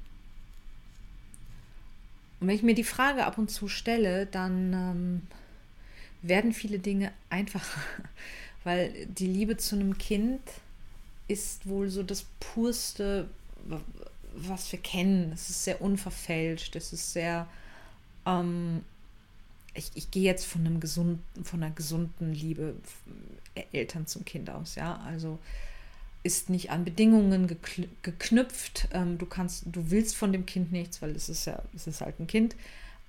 Und 2.40 2.48
wenn 2.48 2.56
ich 2.56 2.62
mir 2.62 2.74
die 2.74 2.84
Frage 2.84 3.24
ab 3.26 3.36
und 3.36 3.50
zu 3.50 3.68
stelle, 3.68 4.26
dann 4.26 4.72
ähm, 4.72 5.22
werden 6.22 6.52
viele 6.52 6.78
Dinge 6.78 7.12
einfacher, 7.30 7.80
weil 8.64 9.06
die 9.06 9.26
Liebe 9.26 9.56
zu 9.56 9.76
einem 9.76 9.98
Kind 9.98 10.40
ist 11.28 11.68
wohl 11.68 11.88
so 11.88 12.02
das 12.02 12.26
purste, 12.40 13.28
was 14.34 14.70
wir 14.72 14.78
kennen. 14.78 15.32
Es 15.32 15.50
ist 15.50 15.64
sehr 15.64 15.80
unverfälscht, 15.80 16.74
es 16.76 16.92
ist 16.92 17.12
sehr, 17.12 17.48
ähm, 18.26 18.84
ich, 19.74 19.90
ich 19.94 20.10
gehe 20.10 20.24
jetzt 20.24 20.46
von 20.46 20.66
einem 20.66 20.80
gesunden, 20.80 21.44
von 21.44 21.62
einer 21.62 21.74
gesunden 21.74 22.32
Liebe 22.32 22.74
Eltern 23.72 24.06
zum 24.06 24.24
Kind 24.24 24.50
aus, 24.50 24.76
ja, 24.76 24.96
also 25.06 25.38
ist 26.22 26.50
nicht 26.50 26.70
an 26.70 26.84
Bedingungen 26.84 27.58
geknüpft. 28.02 28.88
Ähm, 28.92 29.18
du 29.18 29.26
kannst, 29.26 29.64
du 29.66 29.90
willst 29.90 30.16
von 30.16 30.32
dem 30.32 30.46
Kind 30.46 30.72
nichts, 30.72 31.02
weil 31.02 31.16
es 31.16 31.28
ist 31.28 31.46
ja, 31.46 31.62
es 31.74 31.86
ist 31.86 32.00
halt 32.00 32.20
ein 32.20 32.26
Kind. 32.26 32.56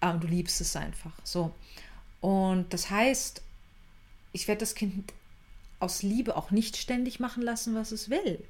Ähm, 0.01 0.19
du 0.19 0.27
liebst 0.27 0.61
es 0.61 0.75
einfach. 0.75 1.13
So. 1.23 1.53
Und 2.21 2.73
das 2.73 2.89
heißt, 2.89 3.41
ich 4.31 4.47
werde 4.47 4.59
das 4.59 4.75
Kind 4.75 5.13
aus 5.79 6.01
Liebe 6.01 6.35
auch 6.35 6.51
nicht 6.51 6.77
ständig 6.77 7.19
machen 7.19 7.43
lassen, 7.43 7.75
was 7.75 7.91
es 7.91 8.09
will. 8.09 8.43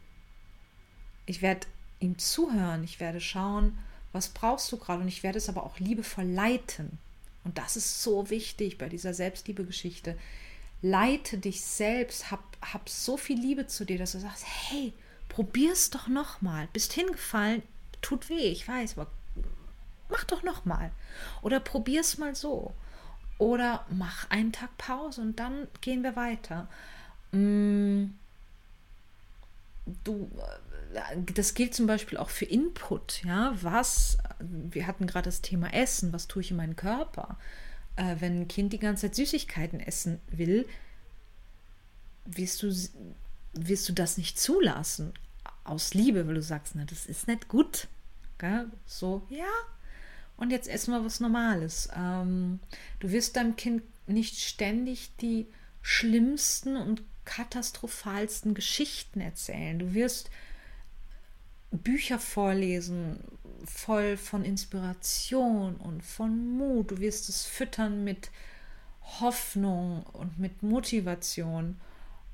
Ich 1.26 1.42
werde 1.42 1.68
ihm 2.00 2.18
zuhören, 2.18 2.84
ich 2.84 3.00
werde 3.00 3.20
schauen, 3.20 3.78
was 4.12 4.30
brauchst 4.30 4.72
du 4.72 4.78
gerade 4.78 5.02
und 5.02 5.08
ich 5.08 5.24
werde 5.24 5.40
es 5.40 5.50
aber 5.50 5.64
auch 5.64 5.80
liebevoll 5.80 6.26
leiten. 6.26 7.00
Und 7.44 7.58
das 7.58 7.76
ist 7.76 8.04
so 8.04 8.30
wichtig 8.30 8.78
bei 8.78 8.88
dieser 8.88 9.14
Selbstliebe-Geschichte 9.14 10.18
leite 10.84 11.38
dich 11.38 11.64
selbst, 11.64 12.30
hab, 12.30 12.44
hab 12.62 12.90
so 12.90 13.18
viel 13.18 13.40
Liebe 13.40 13.66
zu 13.66 13.86
dir, 13.86 13.98
dass 13.98 14.12
du 14.12 14.20
sagst, 14.20 14.46
hey, 14.46 14.94
probier's 15.30 15.90
doch 15.90 16.08
noch 16.08 16.42
mal. 16.42 16.68
Bist 16.74 16.94
hingefallen, 16.94 17.64
tut 18.02 18.30
weh, 18.30 18.52
ich 18.52 18.68
weiß, 18.68 18.98
aber 18.98 19.10
mach 20.10 20.26
doch 20.26 20.44
noch 20.44 20.66
mal. 20.66 20.92
Oder 21.42 21.60
probier's 21.62 22.18
mal 22.18 22.36
so. 22.36 22.76
Oder 23.38 23.86
mach 23.90 24.30
einen 24.30 24.52
Tag 24.52 24.78
Pause 24.78 25.22
und 25.22 25.40
dann 25.40 25.68
gehen 25.82 26.04
wir 26.04 26.18
weiter. 26.18 26.68
Mm, 27.32 28.08
du, 30.04 30.30
äh, 30.94 31.34
das 31.34 31.54
gilt 31.54 31.74
zum 31.74 31.88
Beispiel 31.88 32.18
auch 32.18 32.30
für 32.30 32.46
Input. 32.46 33.24
Ja, 33.24 33.54
was, 33.62 34.18
wir 34.40 34.86
hatten 34.86 35.08
gerade 35.08 35.26
das 35.26 35.42
Thema 35.42 35.74
Essen, 35.74 36.12
was 36.12 36.28
tue 36.28 36.42
ich 36.42 36.52
in 36.52 36.58
meinen 36.58 36.76
Körper? 36.76 37.38
Äh, 37.96 38.16
wenn 38.20 38.42
ein 38.42 38.48
Kind 38.48 38.74
die 38.74 38.80
ganze 38.80 39.08
Zeit 39.08 39.16
Süßigkeiten 39.16 39.80
essen 39.80 40.20
will, 40.28 40.68
wirst 42.26 42.64
du, 42.64 42.74
wirst 43.54 43.90
du 43.90 43.94
das 43.94 44.18
nicht 44.18 44.40
zulassen. 44.40 45.14
Aus 45.64 45.94
Liebe, 45.94 46.28
weil 46.28 46.36
du 46.36 46.42
sagst, 46.42 46.76
na, 46.76 46.84
das 46.86 47.06
ist 47.06 47.28
nicht 47.28 47.48
gut. 47.48 47.88
Gell? 48.38 48.68
So, 48.86 49.26
ja. 49.30 49.46
Und 50.36 50.52
jetzt 50.52 50.68
essen 50.68 50.92
wir 50.92 51.06
was 51.06 51.20
Normales. 51.20 51.90
Ähm, 51.96 52.60
du 53.00 53.12
wirst 53.12 53.36
deinem 53.36 53.56
Kind 53.56 53.84
nicht 54.08 54.40
ständig 54.40 55.16
die 55.22 55.48
schlimmsten 55.82 56.76
und 56.76 57.02
katastrophalsten 57.26 58.54
Geschichten 58.54 59.22
erzählen. 59.22 59.80
Du 59.80 59.94
wirst 59.94 60.30
Bücher 61.72 62.20
vorlesen, 62.20 63.20
voll 63.66 64.18
von 64.18 64.44
Inspiration 64.44 65.76
und 65.76 66.04
von 66.04 66.58
Mut. 66.58 66.92
Du 66.92 67.00
wirst 67.00 67.30
es 67.30 67.46
füttern 67.46 68.04
mit 68.04 68.30
Hoffnung 69.20 70.04
und 70.14 70.40
mit 70.40 70.64
Motivation. 70.64 71.80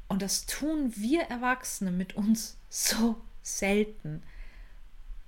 Und 0.07 0.21
das 0.21 0.45
tun 0.45 0.93
wir 0.95 1.23
Erwachsene 1.23 1.91
mit 1.91 2.15
uns 2.15 2.57
so 2.69 3.21
selten. 3.43 4.23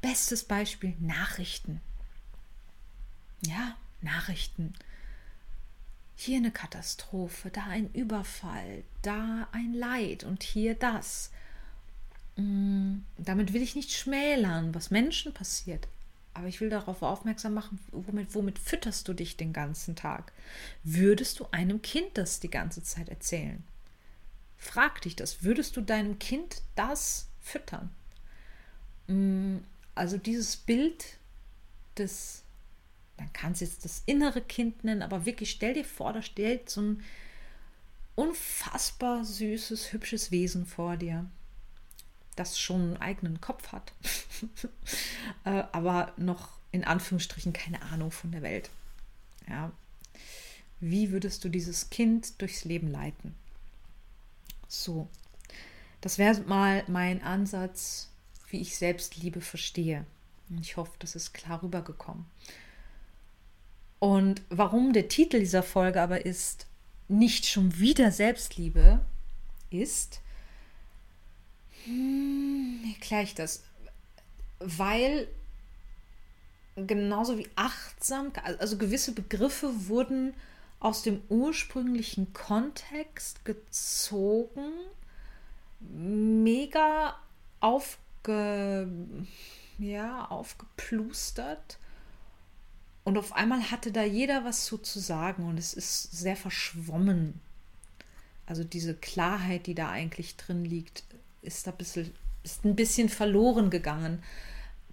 Bestes 0.01 0.43
Beispiel 0.43 0.95
Nachrichten. 0.99 1.81
Ja, 3.45 3.75
Nachrichten. 4.01 4.73
Hier 6.15 6.37
eine 6.37 6.51
Katastrophe, 6.51 7.49
da 7.49 7.63
ein 7.65 7.91
Überfall, 7.93 8.83
da 9.01 9.47
ein 9.51 9.73
Leid 9.73 10.23
und 10.23 10.43
hier 10.43 10.75
das. 10.75 11.31
Mm, 12.35 12.99
damit 13.17 13.53
will 13.53 13.61
ich 13.61 13.75
nicht 13.75 13.91
schmälern, 13.91 14.73
was 14.73 14.91
Menschen 14.91 15.33
passiert. 15.33 15.87
Aber 16.33 16.47
ich 16.47 16.61
will 16.61 16.69
darauf 16.69 17.01
aufmerksam 17.01 17.53
machen, 17.53 17.79
womit, 17.91 18.33
womit 18.33 18.57
fütterst 18.57 19.07
du 19.07 19.13
dich 19.13 19.35
den 19.35 19.51
ganzen 19.51 19.95
Tag? 19.95 20.31
Würdest 20.83 21.39
du 21.39 21.47
einem 21.51 21.81
Kind 21.81 22.17
das 22.17 22.39
die 22.39 22.49
ganze 22.49 22.83
Zeit 22.83 23.09
erzählen? 23.09 23.63
Frag 24.57 25.01
dich 25.01 25.15
das. 25.15 25.43
Würdest 25.43 25.75
du 25.75 25.81
deinem 25.81 26.19
Kind 26.19 26.61
das 26.75 27.27
füttern? 27.41 27.89
Mm, 29.07 29.57
also 29.93 30.17
dieses 30.17 30.55
Bild 30.55 31.17
des, 31.97 32.43
man 33.17 33.31
kann 33.33 33.51
es 33.51 33.59
jetzt 33.59 33.83
das 33.83 34.03
innere 34.05 34.41
Kind 34.41 34.83
nennen, 34.83 35.01
aber 35.01 35.25
wirklich 35.25 35.51
stell 35.51 35.73
dir 35.73 35.85
vor, 35.85 36.13
da 36.13 36.21
steht 36.21 36.69
so 36.69 36.81
ein 36.81 37.03
unfassbar 38.15 39.25
süßes, 39.25 39.91
hübsches 39.93 40.31
Wesen 40.31 40.65
vor 40.65 40.95
dir, 40.95 41.25
das 42.41 42.59
schon 42.59 42.81
einen 42.81 42.97
eigenen 42.97 43.41
Kopf 43.41 43.71
hat, 43.71 43.93
äh, 45.45 45.63
aber 45.71 46.13
noch 46.17 46.49
in 46.71 46.83
Anführungsstrichen 46.83 47.53
keine 47.53 47.81
Ahnung 47.81 48.11
von 48.11 48.31
der 48.31 48.41
Welt. 48.41 48.69
Ja. 49.47 49.71
Wie 50.79 51.11
würdest 51.11 51.43
du 51.43 51.49
dieses 51.49 51.89
Kind 51.89 52.41
durchs 52.41 52.65
Leben 52.65 52.87
leiten? 52.87 53.35
So, 54.67 55.07
das 55.99 56.17
wäre 56.17 56.39
mal 56.41 56.83
mein 56.87 57.21
Ansatz, 57.21 58.09
wie 58.49 58.61
ich 58.61 58.77
Selbstliebe 58.77 59.41
verstehe. 59.41 60.05
Und 60.49 60.59
ich 60.59 60.77
hoffe, 60.77 60.93
das 60.99 61.15
ist 61.15 61.33
klar 61.33 61.61
rübergekommen. 61.61 62.25
Und 63.99 64.41
warum 64.49 64.93
der 64.93 65.09
Titel 65.09 65.39
dieser 65.39 65.61
Folge 65.61 66.01
aber 66.01 66.25
ist, 66.25 66.65
nicht 67.07 67.45
schon 67.45 67.77
wieder 67.77 68.11
Selbstliebe 68.11 69.05
ist, 69.69 70.21
hm, 71.85 72.93
erkläre 72.93 73.23
ich 73.23 73.35
das, 73.35 73.63
weil 74.59 75.27
genauso 76.75 77.37
wie 77.37 77.49
achtsam, 77.55 78.31
also 78.59 78.77
gewisse 78.77 79.13
Begriffe 79.13 79.87
wurden 79.87 80.33
aus 80.79 81.03
dem 81.03 81.21
ursprünglichen 81.29 82.33
Kontext 82.33 83.45
gezogen, 83.45 84.71
mega 85.79 87.15
aufge, 87.59 88.87
ja, 89.77 90.25
aufgeplustert. 90.25 91.77
Und 93.03 93.17
auf 93.17 93.33
einmal 93.33 93.71
hatte 93.71 93.91
da 93.91 94.03
jeder 94.03 94.45
was 94.45 94.65
zu, 94.65 94.77
zu 94.77 94.99
sagen 94.99 95.47
und 95.47 95.57
es 95.57 95.73
ist 95.73 96.11
sehr 96.11 96.35
verschwommen. 96.35 97.39
Also 98.45 98.63
diese 98.63 98.95
Klarheit, 98.95 99.67
die 99.67 99.75
da 99.75 99.89
eigentlich 99.89 100.35
drin 100.35 100.65
liegt, 100.65 101.03
ist 101.41 101.67
da 101.67 101.71
ein 101.71 101.77
bisschen, 101.77 102.13
ist 102.43 102.65
ein 102.65 102.75
bisschen 102.75 103.09
verloren 103.09 103.69
gegangen. 103.69 104.23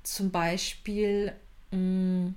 Zum 0.02 0.30
Beispiel 0.30 1.32
mh, 1.70 1.78
mm, 1.78 2.34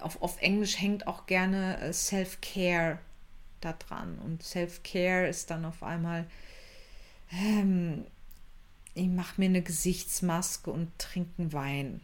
auf, 0.00 0.20
auf 0.22 0.40
Englisch 0.40 0.80
hängt 0.80 1.06
auch 1.06 1.26
gerne 1.26 1.80
äh, 1.80 1.92
Self-Care 1.92 2.98
da 3.60 3.72
dran. 3.72 4.18
Und 4.18 4.42
Self-Care 4.42 5.28
ist 5.28 5.50
dann 5.50 5.64
auf 5.64 5.82
einmal, 5.82 6.26
ähm, 7.32 8.04
ich 8.94 9.08
mache 9.08 9.40
mir 9.40 9.46
eine 9.46 9.62
Gesichtsmaske 9.62 10.70
und 10.70 10.96
trinke 10.98 11.52
Wein. 11.52 12.00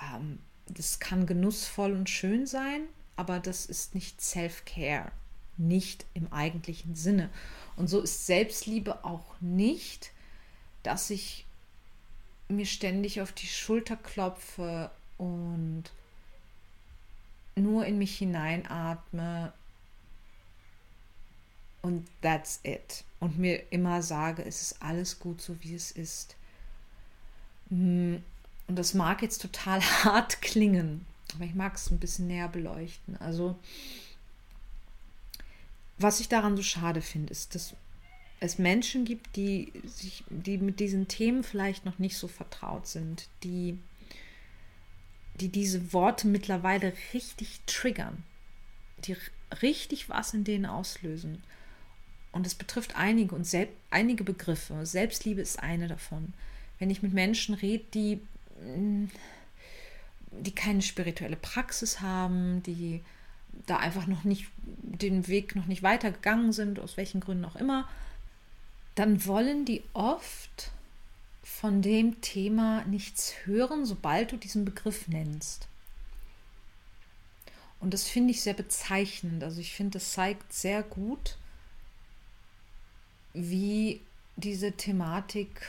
Ähm, 0.00 0.38
das 0.66 0.98
kann 0.98 1.26
genussvoll 1.26 1.92
und 1.92 2.08
schön 2.08 2.46
sein, 2.46 2.82
aber 3.16 3.38
das 3.38 3.66
ist 3.66 3.94
nicht 3.94 4.20
Self-Care, 4.20 5.12
nicht 5.56 6.04
im 6.14 6.32
eigentlichen 6.32 6.94
Sinne. 6.94 7.30
Und 7.76 7.88
so 7.88 8.00
ist 8.00 8.26
Selbstliebe 8.26 9.04
auch 9.04 9.34
nicht, 9.40 10.12
dass 10.82 11.10
ich 11.10 11.46
mir 12.48 12.66
ständig 12.66 13.20
auf 13.20 13.32
die 13.32 13.46
Schulter 13.46 13.96
klopfe 13.96 14.90
und 15.18 15.84
nur 17.56 17.86
in 17.86 17.98
mich 17.98 18.18
hineinatme 18.18 19.52
und 21.82 22.08
that's 22.22 22.60
it. 22.62 23.04
Und 23.20 23.38
mir 23.38 23.70
immer 23.70 24.02
sage, 24.02 24.44
es 24.44 24.62
ist 24.62 24.82
alles 24.82 25.18
gut 25.18 25.40
so, 25.40 25.56
wie 25.60 25.74
es 25.74 25.90
ist. 25.90 26.34
Hm, 27.68 28.22
und 28.66 28.76
das 28.76 28.94
mag 28.94 29.22
jetzt 29.22 29.42
total 29.42 29.82
hart 30.04 30.40
klingen, 30.40 31.04
aber 31.34 31.44
ich 31.44 31.54
mag 31.54 31.74
es 31.74 31.90
ein 31.90 31.98
bisschen 31.98 32.26
näher 32.26 32.48
beleuchten. 32.48 33.16
Also, 33.18 33.56
was 35.98 36.20
ich 36.20 36.28
daran 36.28 36.56
so 36.56 36.62
schade 36.62 37.00
finde, 37.00 37.32
ist, 37.32 37.54
dass 37.54 37.74
es 38.40 38.58
Menschen 38.58 39.04
gibt, 39.04 39.36
die 39.36 39.72
sich, 39.84 40.24
die 40.28 40.58
mit 40.58 40.80
diesen 40.80 41.08
Themen 41.08 41.44
vielleicht 41.44 41.84
noch 41.84 41.98
nicht 41.98 42.16
so 42.16 42.28
vertraut 42.28 42.86
sind, 42.86 43.28
die 43.42 43.78
die 45.40 45.48
diese 45.48 45.92
Worte 45.92 46.26
mittlerweile 46.26 46.92
richtig 47.12 47.60
triggern, 47.66 48.22
die 49.04 49.16
richtig 49.62 50.08
was 50.08 50.34
in 50.34 50.44
denen 50.44 50.66
auslösen. 50.66 51.42
Und 52.32 52.46
es 52.46 52.54
betrifft 52.54 52.96
einige 52.96 53.34
und 53.34 53.44
selb, 53.44 53.70
einige 53.90 54.24
Begriffe. 54.24 54.86
Selbstliebe 54.86 55.40
ist 55.40 55.60
eine 55.60 55.88
davon. 55.88 56.32
Wenn 56.78 56.90
ich 56.90 57.02
mit 57.02 57.12
Menschen 57.12 57.54
rede, 57.54 57.84
die, 57.94 58.20
mm, 58.64 59.06
die 60.30 60.54
keine 60.54 60.82
spirituelle 60.82 61.36
Praxis 61.36 62.00
haben, 62.00 62.62
die 62.64 63.02
da 63.66 63.78
einfach 63.78 64.06
noch 64.06 64.24
nicht 64.24 64.46
den 64.58 65.26
Weg 65.28 65.56
noch 65.56 65.66
nicht 65.66 65.82
weitergegangen 65.82 66.52
sind, 66.52 66.78
aus 66.78 66.96
welchen 66.96 67.20
Gründen 67.20 67.44
auch 67.44 67.56
immer, 67.56 67.88
dann 68.94 69.24
wollen 69.26 69.64
die 69.64 69.82
oft 69.92 70.70
von 71.42 71.82
dem 71.82 72.20
Thema 72.20 72.84
nichts 72.84 73.34
hören, 73.44 73.84
sobald 73.84 74.32
du 74.32 74.36
diesen 74.36 74.64
Begriff 74.64 75.08
nennst. 75.08 75.68
Und 77.80 77.92
das 77.92 78.08
finde 78.08 78.30
ich 78.30 78.40
sehr 78.40 78.54
bezeichnend. 78.54 79.44
Also 79.44 79.60
ich 79.60 79.74
finde, 79.74 79.98
das 79.98 80.12
zeigt 80.12 80.52
sehr 80.52 80.82
gut, 80.82 81.36
wie 83.34 84.00
diese 84.36 84.72
Thematik 84.72 85.66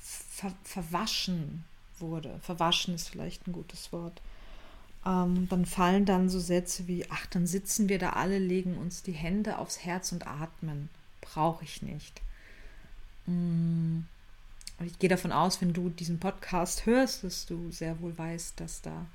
ver 0.00 0.54
verwaschen 0.64 1.64
wurde. 1.98 2.38
Verwaschen 2.42 2.94
ist 2.94 3.08
vielleicht 3.08 3.46
ein 3.46 3.52
gutes 3.52 3.92
Wort. 3.92 4.22
Ähm, 5.08 5.48
dann 5.48 5.64
fallen 5.64 6.04
dann 6.04 6.28
so 6.28 6.38
Sätze 6.38 6.86
wie, 6.86 7.06
ach, 7.08 7.24
dann 7.26 7.46
sitzen 7.46 7.88
wir 7.88 7.98
da 7.98 8.10
alle, 8.10 8.38
legen 8.38 8.76
uns 8.76 9.02
die 9.02 9.12
Hände 9.12 9.56
aufs 9.56 9.78
Herz 9.78 10.12
und 10.12 10.26
atmen. 10.26 10.90
Brauche 11.22 11.64
ich 11.64 11.80
nicht. 11.80 12.20
Mm. 13.26 14.00
Ich 14.84 14.98
gehe 15.00 15.08
davon 15.08 15.32
aus, 15.32 15.60
wenn 15.60 15.72
du 15.72 15.88
diesen 15.88 16.20
Podcast 16.20 16.86
hörst, 16.86 17.24
dass 17.24 17.46
du 17.46 17.72
sehr 17.72 18.00
wohl 18.00 18.16
weißt, 18.16 18.60
dass 18.60 18.82
da, 18.82 19.06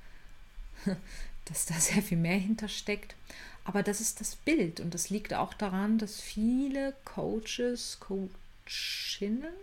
dass 1.46 1.68
da 1.68 1.76
sehr 1.76 2.02
viel 2.02 2.18
mehr 2.18 2.38
hintersteckt. 2.38 3.16
Aber 3.64 3.82
das 3.84 4.02
ist 4.02 4.20
das 4.20 4.36
Bild 4.36 4.82
und 4.82 4.94
das 4.94 5.10
liegt 5.10 5.34
auch 5.34 5.54
daran, 5.54 6.00
dass 6.00 6.20
viele 6.20 6.94
Coaches, 7.06 8.00
Coachinnen 8.02 9.54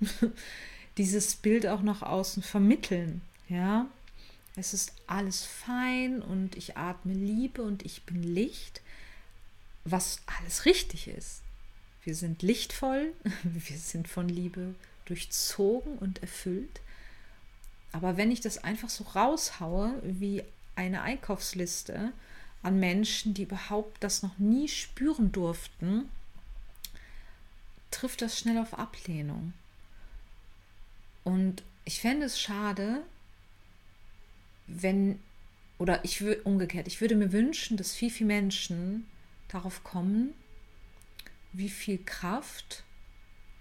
dieses 0.96 1.34
Bild 1.34 1.66
auch 1.66 1.82
nach 1.82 2.00
außen 2.00 2.42
vermitteln. 2.42 3.20
Ja, 3.50 3.86
es 4.56 4.74
ist 4.74 4.92
alles 5.06 5.44
fein 5.44 6.22
und 6.22 6.56
ich 6.56 6.76
atme 6.76 7.12
Liebe 7.12 7.62
und 7.62 7.84
ich 7.84 8.02
bin 8.04 8.22
Licht, 8.22 8.80
was 9.84 10.20
alles 10.26 10.64
richtig 10.64 11.08
ist. 11.08 11.42
Wir 12.04 12.14
sind 12.14 12.42
lichtvoll, 12.42 13.12
wir 13.42 13.78
sind 13.78 14.08
von 14.08 14.28
Liebe 14.28 14.74
durchzogen 15.04 15.98
und 15.98 16.22
erfüllt. 16.22 16.80
Aber 17.92 18.16
wenn 18.16 18.30
ich 18.30 18.40
das 18.40 18.58
einfach 18.58 18.88
so 18.88 19.04
raushaue 19.04 20.00
wie 20.02 20.42
eine 20.76 21.02
Einkaufsliste 21.02 22.12
an 22.62 22.78
Menschen, 22.78 23.34
die 23.34 23.42
überhaupt 23.42 24.02
das 24.02 24.22
noch 24.22 24.38
nie 24.38 24.68
spüren 24.68 25.32
durften, 25.32 26.08
trifft 27.90 28.22
das 28.22 28.38
schnell 28.38 28.58
auf 28.58 28.78
Ablehnung. 28.78 29.52
Und 31.24 31.62
ich 31.84 32.00
fände 32.00 32.26
es 32.26 32.40
schade, 32.40 33.02
wenn, 34.72 35.20
oder 35.78 36.04
ich 36.04 36.20
würde 36.20 36.42
umgekehrt, 36.42 36.86
ich 36.86 37.00
würde 37.00 37.16
mir 37.16 37.32
wünschen, 37.32 37.76
dass 37.76 37.94
viel, 37.94 38.10
viel 38.10 38.26
Menschen 38.26 39.06
darauf 39.48 39.82
kommen, 39.84 40.34
wie 41.52 41.68
viel 41.68 41.98
Kraft 41.98 42.84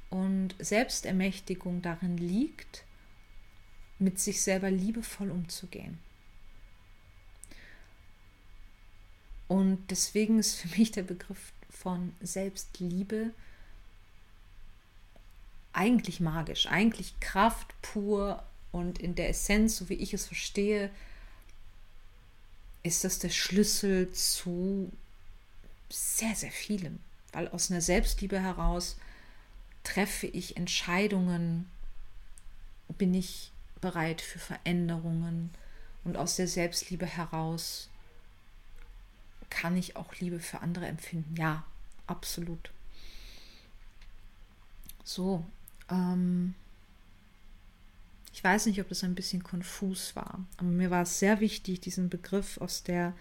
und 0.09 0.55
Selbstermächtigung 0.59 1.81
darin 1.81 2.17
liegt, 2.17 2.83
mit 3.99 4.19
sich 4.19 4.41
selber 4.41 4.71
liebevoll 4.71 5.29
umzugehen. 5.29 5.99
Und 9.47 9.89
deswegen 9.89 10.39
ist 10.39 10.55
für 10.55 10.79
mich 10.79 10.91
der 10.91 11.03
Begriff 11.03 11.51
von 11.69 12.13
Selbstliebe 12.21 13.31
eigentlich 15.73 16.19
magisch, 16.19 16.67
eigentlich 16.67 17.19
Kraft 17.19 17.73
pur 17.81 18.43
und 18.71 18.99
in 18.99 19.15
der 19.15 19.29
Essenz, 19.29 19.77
so 19.77 19.89
wie 19.89 19.95
ich 19.95 20.13
es 20.13 20.27
verstehe, 20.27 20.89
ist 22.84 23.03
das 23.03 23.19
der 23.19 23.29
Schlüssel 23.29 24.12
zu 24.12 24.91
sehr, 25.89 26.36
sehr 26.36 26.51
vielem 26.51 26.99
weil 27.32 27.47
aus 27.49 27.69
einer 27.69 27.82
Selbstliebe 27.82 28.39
heraus 28.39 28.97
treffe 29.84 30.27
ich 30.27 30.58
Entscheidungen, 30.58 31.69
bin 32.97 33.13
ich 33.13 33.51
bereit 33.82 34.21
für 34.21 34.39
Veränderungen 34.39 35.51
und 36.03 36.17
aus 36.17 36.36
der 36.36 36.47
Selbstliebe 36.47 37.05
heraus 37.05 37.89
kann 39.49 39.77
ich 39.77 39.95
auch 39.95 40.13
Liebe 40.15 40.39
für 40.39 40.60
andere 40.62 40.86
empfinden. 40.88 41.36
Ja, 41.38 41.63
absolut. 42.08 42.71
So, 45.03 45.45
ähm, 45.89 46.55
ich 48.39 48.43
weiß 48.45 48.67
nicht, 48.67 48.80
ob 48.80 48.88
das 48.88 49.04
ein 49.04 49.15
bisschen 49.15 49.43
konfus 49.43 50.15
war, 50.15 50.39
aber 50.56 50.69
mir 50.69 50.89
war 50.89 51.02
es 51.02 51.19
sehr 51.19 51.41
wichtig, 51.41 51.82
diesen 51.82 52.08
Begriff 52.08 52.58
aus 52.62 52.84
der, 52.84 53.13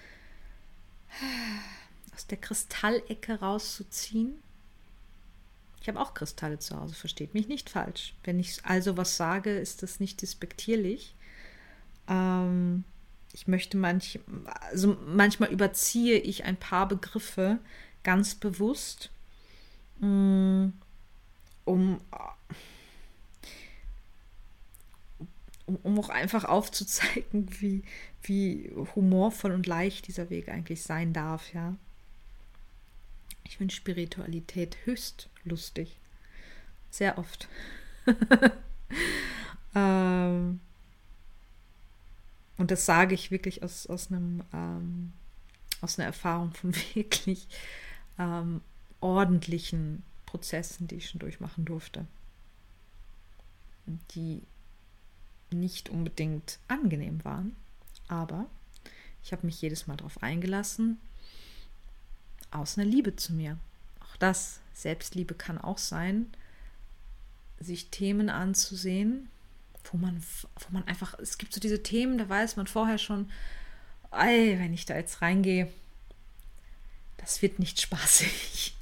aus 2.14 2.28
der 2.28 2.38
Kristallecke 2.38 3.40
rauszuziehen. 3.40 4.40
Ich 5.80 5.88
habe 5.88 5.98
auch 5.98 6.14
Kristalle 6.14 6.60
zu 6.60 6.78
Hause, 6.78 6.94
versteht 6.94 7.34
mich 7.34 7.48
nicht 7.48 7.68
falsch. 7.68 8.14
Wenn 8.22 8.38
ich 8.38 8.64
also 8.64 8.96
was 8.96 9.16
sage, 9.16 9.58
ist 9.58 9.82
das 9.82 9.98
nicht 9.98 10.22
despektierlich. 10.22 11.16
Ähm, 12.06 12.84
ich 13.32 13.48
möchte 13.48 13.76
manch, 13.76 14.20
also 14.70 14.96
manchmal 15.04 15.50
überziehe 15.50 16.18
ich 16.18 16.44
ein 16.44 16.56
paar 16.56 16.86
Begriffe 16.86 17.58
ganz 18.04 18.36
bewusst, 18.36 19.10
mm, 19.98 20.68
um, 21.64 22.00
um, 25.68 25.76
um 25.82 25.98
auch 26.00 26.08
einfach 26.08 26.44
aufzuzeigen, 26.44 27.48
wie, 27.60 27.82
wie 28.22 28.72
humorvoll 28.94 29.52
und 29.52 29.66
leicht 29.66 30.08
dieser 30.08 30.30
Weg 30.30 30.48
eigentlich 30.48 30.82
sein 30.82 31.12
darf, 31.12 31.52
ja. 31.52 31.76
Ich 33.44 33.56
finde 33.56 33.74
Spiritualität 33.74 34.76
höchst 34.84 35.28
lustig. 35.44 35.96
Sehr 36.90 37.16
oft. 37.18 37.48
ähm, 39.74 40.60
und 42.58 42.70
das 42.70 42.84
sage 42.84 43.14
ich 43.14 43.30
wirklich 43.30 43.62
aus, 43.62 43.86
aus, 43.86 44.10
einem, 44.10 44.42
ähm, 44.52 45.12
aus 45.80 45.98
einer 45.98 46.06
Erfahrung 46.06 46.52
von 46.52 46.74
wirklich 46.94 47.48
ähm, 48.18 48.60
ordentlichen 49.00 50.02
Prozessen, 50.26 50.88
die 50.88 50.96
ich 50.96 51.08
schon 51.08 51.20
durchmachen 51.20 51.64
durfte. 51.64 52.06
Die 54.14 54.42
nicht 55.50 55.88
unbedingt 55.88 56.58
angenehm 56.68 57.24
waren, 57.24 57.56
aber 58.08 58.46
ich 59.22 59.32
habe 59.32 59.46
mich 59.46 59.60
jedes 59.60 59.86
Mal 59.86 59.96
darauf 59.96 60.22
eingelassen, 60.22 60.98
aus 62.50 62.78
einer 62.78 62.86
Liebe 62.86 63.16
zu 63.16 63.32
mir. 63.32 63.58
Auch 64.00 64.16
das, 64.16 64.60
Selbstliebe 64.74 65.34
kann 65.34 65.58
auch 65.58 65.78
sein, 65.78 66.32
sich 67.60 67.90
Themen 67.90 68.30
anzusehen, 68.30 69.28
wo 69.90 69.98
man, 69.98 70.22
wo 70.60 70.72
man 70.72 70.86
einfach, 70.86 71.18
es 71.18 71.38
gibt 71.38 71.52
so 71.52 71.60
diese 71.60 71.82
Themen, 71.82 72.18
da 72.18 72.28
weiß 72.28 72.56
man 72.56 72.66
vorher 72.66 72.98
schon, 72.98 73.30
ey, 74.12 74.58
wenn 74.58 74.72
ich 74.72 74.86
da 74.86 74.96
jetzt 74.96 75.20
reingehe, 75.22 75.70
das 77.16 77.42
wird 77.42 77.58
nicht 77.58 77.80
spaßig. 77.82 78.76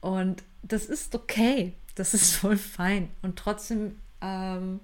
Und 0.00 0.42
das 0.62 0.86
ist 0.86 1.14
okay, 1.14 1.74
das 1.94 2.14
ist 2.14 2.34
voll 2.34 2.56
fein. 2.56 3.10
Und 3.22 3.36
trotzdem, 3.38 3.98
ähm, 4.20 4.80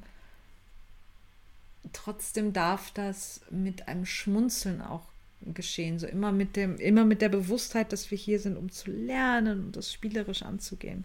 trotzdem 1.93 2.53
darf 2.53 2.91
das 2.93 3.41
mit 3.51 3.89
einem 3.89 4.07
Schmunzeln 4.07 4.81
auch 4.81 5.07
geschehen. 5.53 5.99
So 5.99 6.07
immer 6.07 6.33
mit 6.33 6.57
dem, 6.57 6.77
immer 6.79 7.05
mit 7.05 7.21
der 7.21 7.29
Bewusstheit, 7.29 7.93
dass 7.93 8.11
wir 8.11 8.19
hier 8.19 8.41
sind, 8.41 8.57
um 8.57 8.71
zu 8.71 8.91
lernen 8.91 9.67
und 9.67 9.77
das 9.77 9.93
spielerisch 9.93 10.43
anzugehen. 10.43 11.05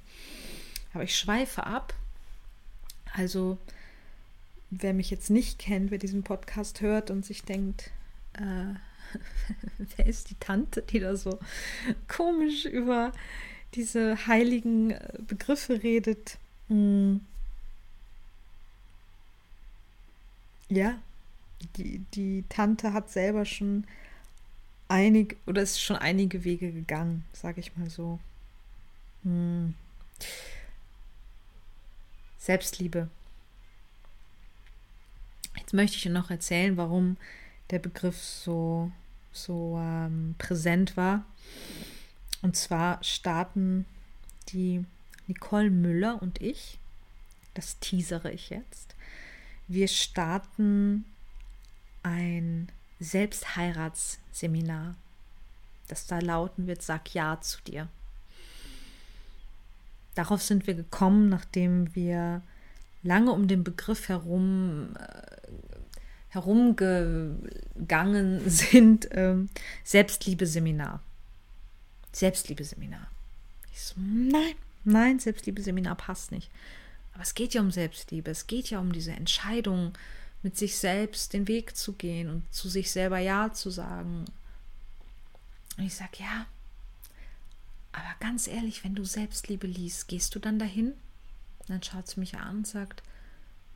Aber 0.93 1.03
ich 1.03 1.15
schweife 1.15 1.65
ab. 1.65 1.93
Also 3.13 3.57
wer 4.69 4.93
mich 4.93 5.09
jetzt 5.09 5.29
nicht 5.29 5.59
kennt, 5.59 5.91
wer 5.91 5.97
diesen 5.97 6.23
Podcast 6.23 6.81
hört 6.81 7.11
und 7.11 7.25
sich 7.25 7.43
denkt, 7.43 7.89
äh, 8.33 8.73
wer 9.97 10.05
ist 10.05 10.29
die 10.29 10.39
Tante, 10.39 10.81
die 10.83 10.99
da 10.99 11.15
so 11.15 11.39
komisch 12.07 12.65
über 12.65 13.11
diese 13.75 14.27
heiligen 14.27 14.91
äh, 14.91 15.13
Begriffe 15.19 15.83
redet. 15.83 16.37
Hm. 16.67 17.21
Ja, 20.69 20.97
die, 21.77 21.99
die 22.13 22.43
Tante 22.47 22.93
hat 22.93 23.09
selber 23.09 23.45
schon 23.45 23.85
einig 24.87 25.37
oder 25.45 25.61
ist 25.61 25.81
schon 25.81 25.97
einige 25.97 26.43
Wege 26.43 26.71
gegangen, 26.71 27.25
sage 27.33 27.59
ich 27.59 27.75
mal 27.75 27.89
so. 27.89 28.19
Hm. 29.23 29.73
Selbstliebe 32.37 33.09
Jetzt 35.69 35.73
möchte 35.75 35.97
ich 35.97 36.01
dir 36.01 36.11
noch 36.11 36.31
erzählen, 36.31 36.77
warum 36.77 37.17
der 37.69 37.77
Begriff 37.77 38.17
so, 38.17 38.91
so 39.31 39.77
ähm, 39.79 40.33
präsent 40.39 40.97
war. 40.97 41.25
Und 42.41 42.55
zwar 42.55 43.03
starten 43.03 43.85
die 44.47 44.83
Nicole 45.27 45.69
Müller 45.69 46.19
und 46.23 46.41
ich, 46.41 46.79
das 47.53 47.77
teasere 47.77 48.31
ich 48.31 48.49
jetzt, 48.49 48.95
wir 49.69 49.87
starten 49.87 51.05
ein 52.03 52.67
Selbstheiratsseminar, 52.99 54.95
das 55.87 56.05
da 56.07 56.19
lauten 56.19 56.67
wird, 56.67 56.81
sag 56.81 57.13
Ja 57.13 57.39
zu 57.39 57.61
dir. 57.61 57.87
Darauf 60.15 60.41
sind 60.41 60.67
wir 60.67 60.73
gekommen, 60.73 61.29
nachdem 61.29 61.95
wir 61.95 62.41
lange 63.03 63.31
um 63.31 63.47
den 63.47 63.63
Begriff 63.63 64.09
herum 64.09 64.97
äh, 64.99 65.21
herumgegangen 66.29 68.41
sind, 68.49 69.07
ähm, 69.11 69.49
Selbstliebe-Seminar. 69.83 71.01
Selbstliebe-Seminar. 72.11 73.07
Ich 73.71 73.81
so, 73.81 73.93
nein, 73.97 74.55
nein, 74.83 75.19
Selbstliebe-Seminar 75.19 75.93
passt 75.95 76.31
nicht. 76.31 76.49
Aber 77.19 77.25
es 77.25 77.33
geht 77.33 77.53
ja 77.53 77.59
um 77.59 77.69
Selbstliebe. 77.69 78.31
Es 78.31 78.47
geht 78.47 78.69
ja 78.69 78.79
um 78.79 78.93
diese 78.93 79.11
Entscheidung, 79.11 79.91
mit 80.41 80.55
sich 80.55 80.77
selbst 80.77 81.33
den 81.33 81.49
Weg 81.49 81.75
zu 81.75 81.91
gehen 81.91 82.29
und 82.29 82.53
zu 82.53 82.69
sich 82.69 82.91
selber 82.91 83.19
Ja 83.19 83.51
zu 83.51 83.71
sagen. 83.71 84.23
Und 85.77 85.83
ich 85.83 85.95
sage, 85.95 86.11
ja, 86.19 86.45
aber 87.91 88.15
ganz 88.21 88.47
ehrlich, 88.47 88.85
wenn 88.85 88.95
du 88.95 89.03
Selbstliebe 89.03 89.67
liest, 89.67 90.07
gehst 90.07 90.33
du 90.33 90.39
dann 90.39 90.59
dahin? 90.59 90.93
Und 91.57 91.69
dann 91.69 91.83
schaut 91.83 92.07
sie 92.07 92.21
mich 92.21 92.37
an 92.37 92.59
und 92.59 92.67
sagt, 92.67 93.03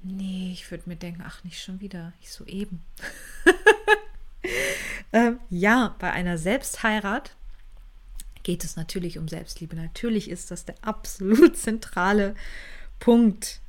Nee, 0.05 0.51
ich 0.53 0.71
würde 0.71 0.87
mir 0.87 0.95
denken, 0.95 1.21
ach, 1.27 1.43
nicht 1.43 1.61
schon 1.61 1.81
wieder. 1.81 2.13
Ich 2.21 2.31
so 2.31 2.45
eben. 2.45 2.81
ähm, 5.13 5.41
ja, 5.49 5.97
bei 5.99 6.13
einer 6.13 6.37
Selbstheirat 6.37 7.35
geht 8.43 8.63
es 8.63 8.77
natürlich 8.77 9.17
um 9.17 9.27
Selbstliebe. 9.27 9.75
Natürlich 9.75 10.29
ist 10.29 10.49
das 10.49 10.63
der 10.63 10.75
absolut 10.81 11.57
zentrale 11.57 12.35
Punkt, 13.03 13.59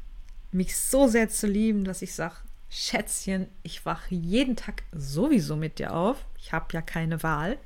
mich 0.52 0.76
so 0.76 1.08
sehr 1.08 1.28
zu 1.28 1.48
lieben, 1.48 1.82
dass 1.82 2.02
ich 2.02 2.14
sage, 2.14 2.36
Schätzchen, 2.70 3.48
ich 3.64 3.84
wache 3.84 4.14
jeden 4.14 4.54
Tag 4.54 4.84
sowieso 4.92 5.56
mit 5.56 5.80
dir 5.80 5.92
auf. 5.92 6.24
Ich 6.38 6.52
habe 6.52 6.66
ja 6.70 6.80
keine 6.80 7.20
Wahl. 7.24 7.58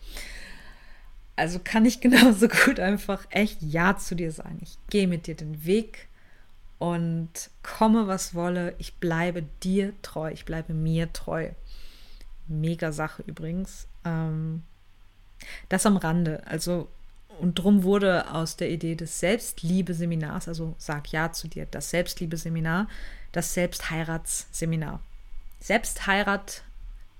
Also 1.36 1.60
kann 1.62 1.84
ich 1.84 2.00
genauso 2.00 2.48
gut 2.48 2.80
einfach 2.80 3.26
echt 3.28 3.60
Ja 3.60 3.98
zu 3.98 4.14
dir 4.14 4.32
sagen. 4.32 4.60
Ich 4.62 4.78
gehe 4.88 5.06
mit 5.06 5.26
dir 5.26 5.34
den 5.34 5.66
Weg 5.66 6.08
und 6.78 7.28
komme, 7.62 8.06
was 8.06 8.34
wolle, 8.34 8.74
ich 8.78 8.94
bleibe 8.94 9.42
dir 9.62 9.92
treu, 10.00 10.30
ich 10.32 10.46
bleibe 10.46 10.72
mir 10.72 11.12
treu. 11.12 11.50
Mega 12.46 12.92
Sache 12.92 13.22
übrigens. 13.26 13.88
Ähm, 14.06 14.62
das 15.68 15.84
am 15.84 15.98
Rande. 15.98 16.42
Also, 16.46 16.88
und 17.40 17.54
drum 17.54 17.82
wurde 17.82 18.32
aus 18.32 18.56
der 18.56 18.70
Idee 18.70 18.94
des 18.94 19.20
Selbstliebe-Seminars, 19.20 20.48
also 20.48 20.74
sag 20.78 21.10
ja 21.12 21.32
zu 21.32 21.48
dir, 21.48 21.66
das 21.66 21.90
Selbstliebe-Seminar, 21.90 22.88
das 23.32 23.54
Selbstheiratsseminar. 23.54 25.00
Selbstheirat 25.60 26.62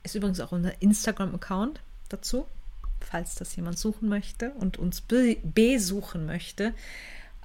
ist 0.02 0.14
übrigens 0.14 0.40
auch 0.40 0.52
unser 0.52 0.81
Instagram-Account 0.81 1.81
dazu, 2.09 2.46
falls 3.00 3.35
das 3.35 3.54
jemand 3.57 3.78
suchen 3.78 4.09
möchte 4.09 4.50
und 4.52 4.76
uns 4.76 5.02
besuchen 5.02 6.26
möchte. 6.26 6.74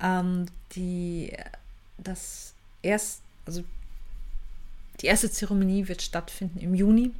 Ähm, 0.01 0.47
die 0.75 1.37
das 1.97 2.53
erst, 2.81 3.21
also 3.45 3.63
die 5.01 5.05
erste 5.07 5.29
Zeremonie 5.29 5.87
wird 5.87 6.01
stattfinden 6.01 6.59
im 6.59 6.73
Juni 6.73 7.11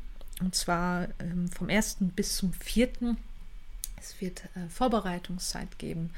und 0.41 0.55
zwar 0.55 1.07
ähm, 1.19 1.49
vom 1.49 1.69
1. 1.69 1.97
bis 2.15 2.37
zum 2.37 2.53
4. 2.53 3.15
Es 4.03 4.19
wird 4.19 4.43
äh, 4.55 4.67
Vorbereitungszeit 4.67 5.79
geben 5.79 6.11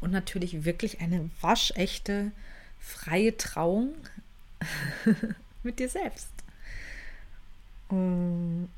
und 0.00 0.10
natürlich 0.10 0.64
wirklich 0.64 1.00
eine 1.00 1.28
waschechte, 1.42 2.32
freie 2.80 3.36
Trauung 3.36 3.94
mit 5.62 5.78
dir 5.78 5.88
selbst. 5.88 6.30
Um, 7.88 8.68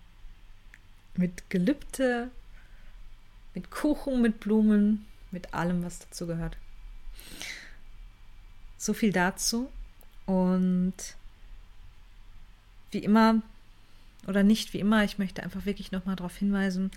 mit 1.15 1.49
Gelübde, 1.51 2.31
mit 3.55 3.71
Kuchen, 3.71 4.21
mit 4.23 4.41
Blumen, 4.41 5.07
mit 5.31 5.55
allem, 5.55 5.85
was 5.85 6.01
dazu 6.01 6.27
gehört. 6.27 6.57
So 8.77 8.93
viel 8.93 9.13
dazu. 9.13 9.71
Und 10.27 10.95
wie 12.91 12.99
immer, 12.99 13.41
oder 14.27 14.43
nicht 14.43 14.73
wie 14.73 14.81
immer, 14.81 15.05
ich 15.05 15.19
möchte 15.19 15.43
einfach 15.43 15.65
wirklich 15.65 15.91
nochmal 15.93 16.17
darauf 16.17 16.37
hinweisen, 16.37 16.91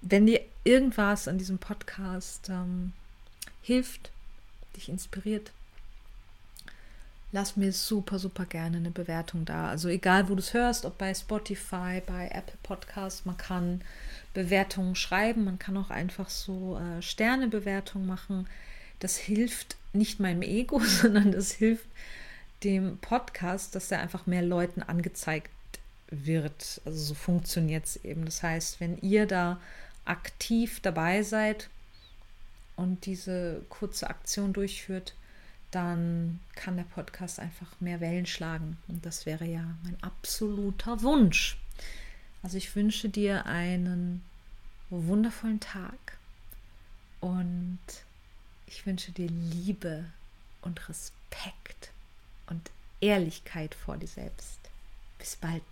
wenn 0.00 0.26
dir 0.26 0.40
irgendwas 0.64 1.28
an 1.28 1.38
diesem 1.38 1.58
Podcast 1.58 2.48
ähm, 2.48 2.92
hilft, 3.62 4.10
dich 4.76 4.88
inspiriert, 4.88 5.52
lass 7.32 7.56
mir 7.56 7.72
super, 7.72 8.18
super 8.18 8.44
gerne 8.46 8.78
eine 8.78 8.90
Bewertung 8.90 9.44
da. 9.44 9.68
Also 9.68 9.88
egal, 9.88 10.28
wo 10.28 10.34
du 10.34 10.40
es 10.40 10.54
hörst, 10.54 10.84
ob 10.84 10.98
bei 10.98 11.12
Spotify, 11.14 12.02
bei 12.06 12.28
Apple 12.32 12.58
Podcast, 12.62 13.26
man 13.26 13.36
kann 13.36 13.82
Bewertungen 14.34 14.94
schreiben, 14.94 15.44
man 15.44 15.58
kann 15.58 15.76
auch 15.76 15.90
einfach 15.90 16.28
so 16.28 16.78
äh, 16.78 17.02
Sternebewertungen 17.02 18.06
machen. 18.06 18.46
Das 19.00 19.16
hilft 19.16 19.76
nicht 19.92 20.20
meinem 20.20 20.42
Ego, 20.42 20.78
sondern 20.84 21.32
das 21.32 21.52
hilft 21.52 21.86
dem 22.64 22.98
Podcast, 22.98 23.74
dass 23.74 23.90
er 23.90 24.00
einfach 24.00 24.26
mehr 24.26 24.42
Leuten 24.42 24.82
angezeigt 24.82 25.50
wird. 26.10 26.80
Also 26.84 26.98
so 26.98 27.14
funktioniert 27.14 27.84
es 27.84 27.96
eben. 28.04 28.24
Das 28.24 28.42
heißt, 28.42 28.80
wenn 28.80 28.98
ihr 28.98 29.26
da 29.26 29.60
aktiv 30.06 30.80
dabei 30.80 31.22
seid 31.22 31.68
und 32.76 33.06
diese 33.06 33.62
kurze 33.68 34.08
Aktion 34.08 34.52
durchführt, 34.52 35.14
dann 35.70 36.40
kann 36.54 36.76
der 36.76 36.84
Podcast 36.84 37.38
einfach 37.40 37.80
mehr 37.80 38.00
Wellen 38.00 38.26
schlagen. 38.26 38.78
Und 38.88 39.04
das 39.04 39.26
wäre 39.26 39.44
ja 39.44 39.76
mein 39.82 39.96
absoluter 40.02 41.02
Wunsch. 41.02 41.58
Also 42.42 42.56
ich 42.56 42.74
wünsche 42.76 43.08
dir 43.08 43.46
einen 43.46 44.22
wundervollen 44.90 45.60
Tag 45.60 46.18
und 47.20 47.78
ich 48.66 48.86
wünsche 48.86 49.12
dir 49.12 49.28
Liebe 49.28 50.04
und 50.62 50.88
Respekt 50.88 51.90
und 52.48 52.70
Ehrlichkeit 53.00 53.74
vor 53.74 53.96
dir 53.96 54.08
selbst. 54.08 54.58
Bis 55.18 55.36
bald. 55.36 55.62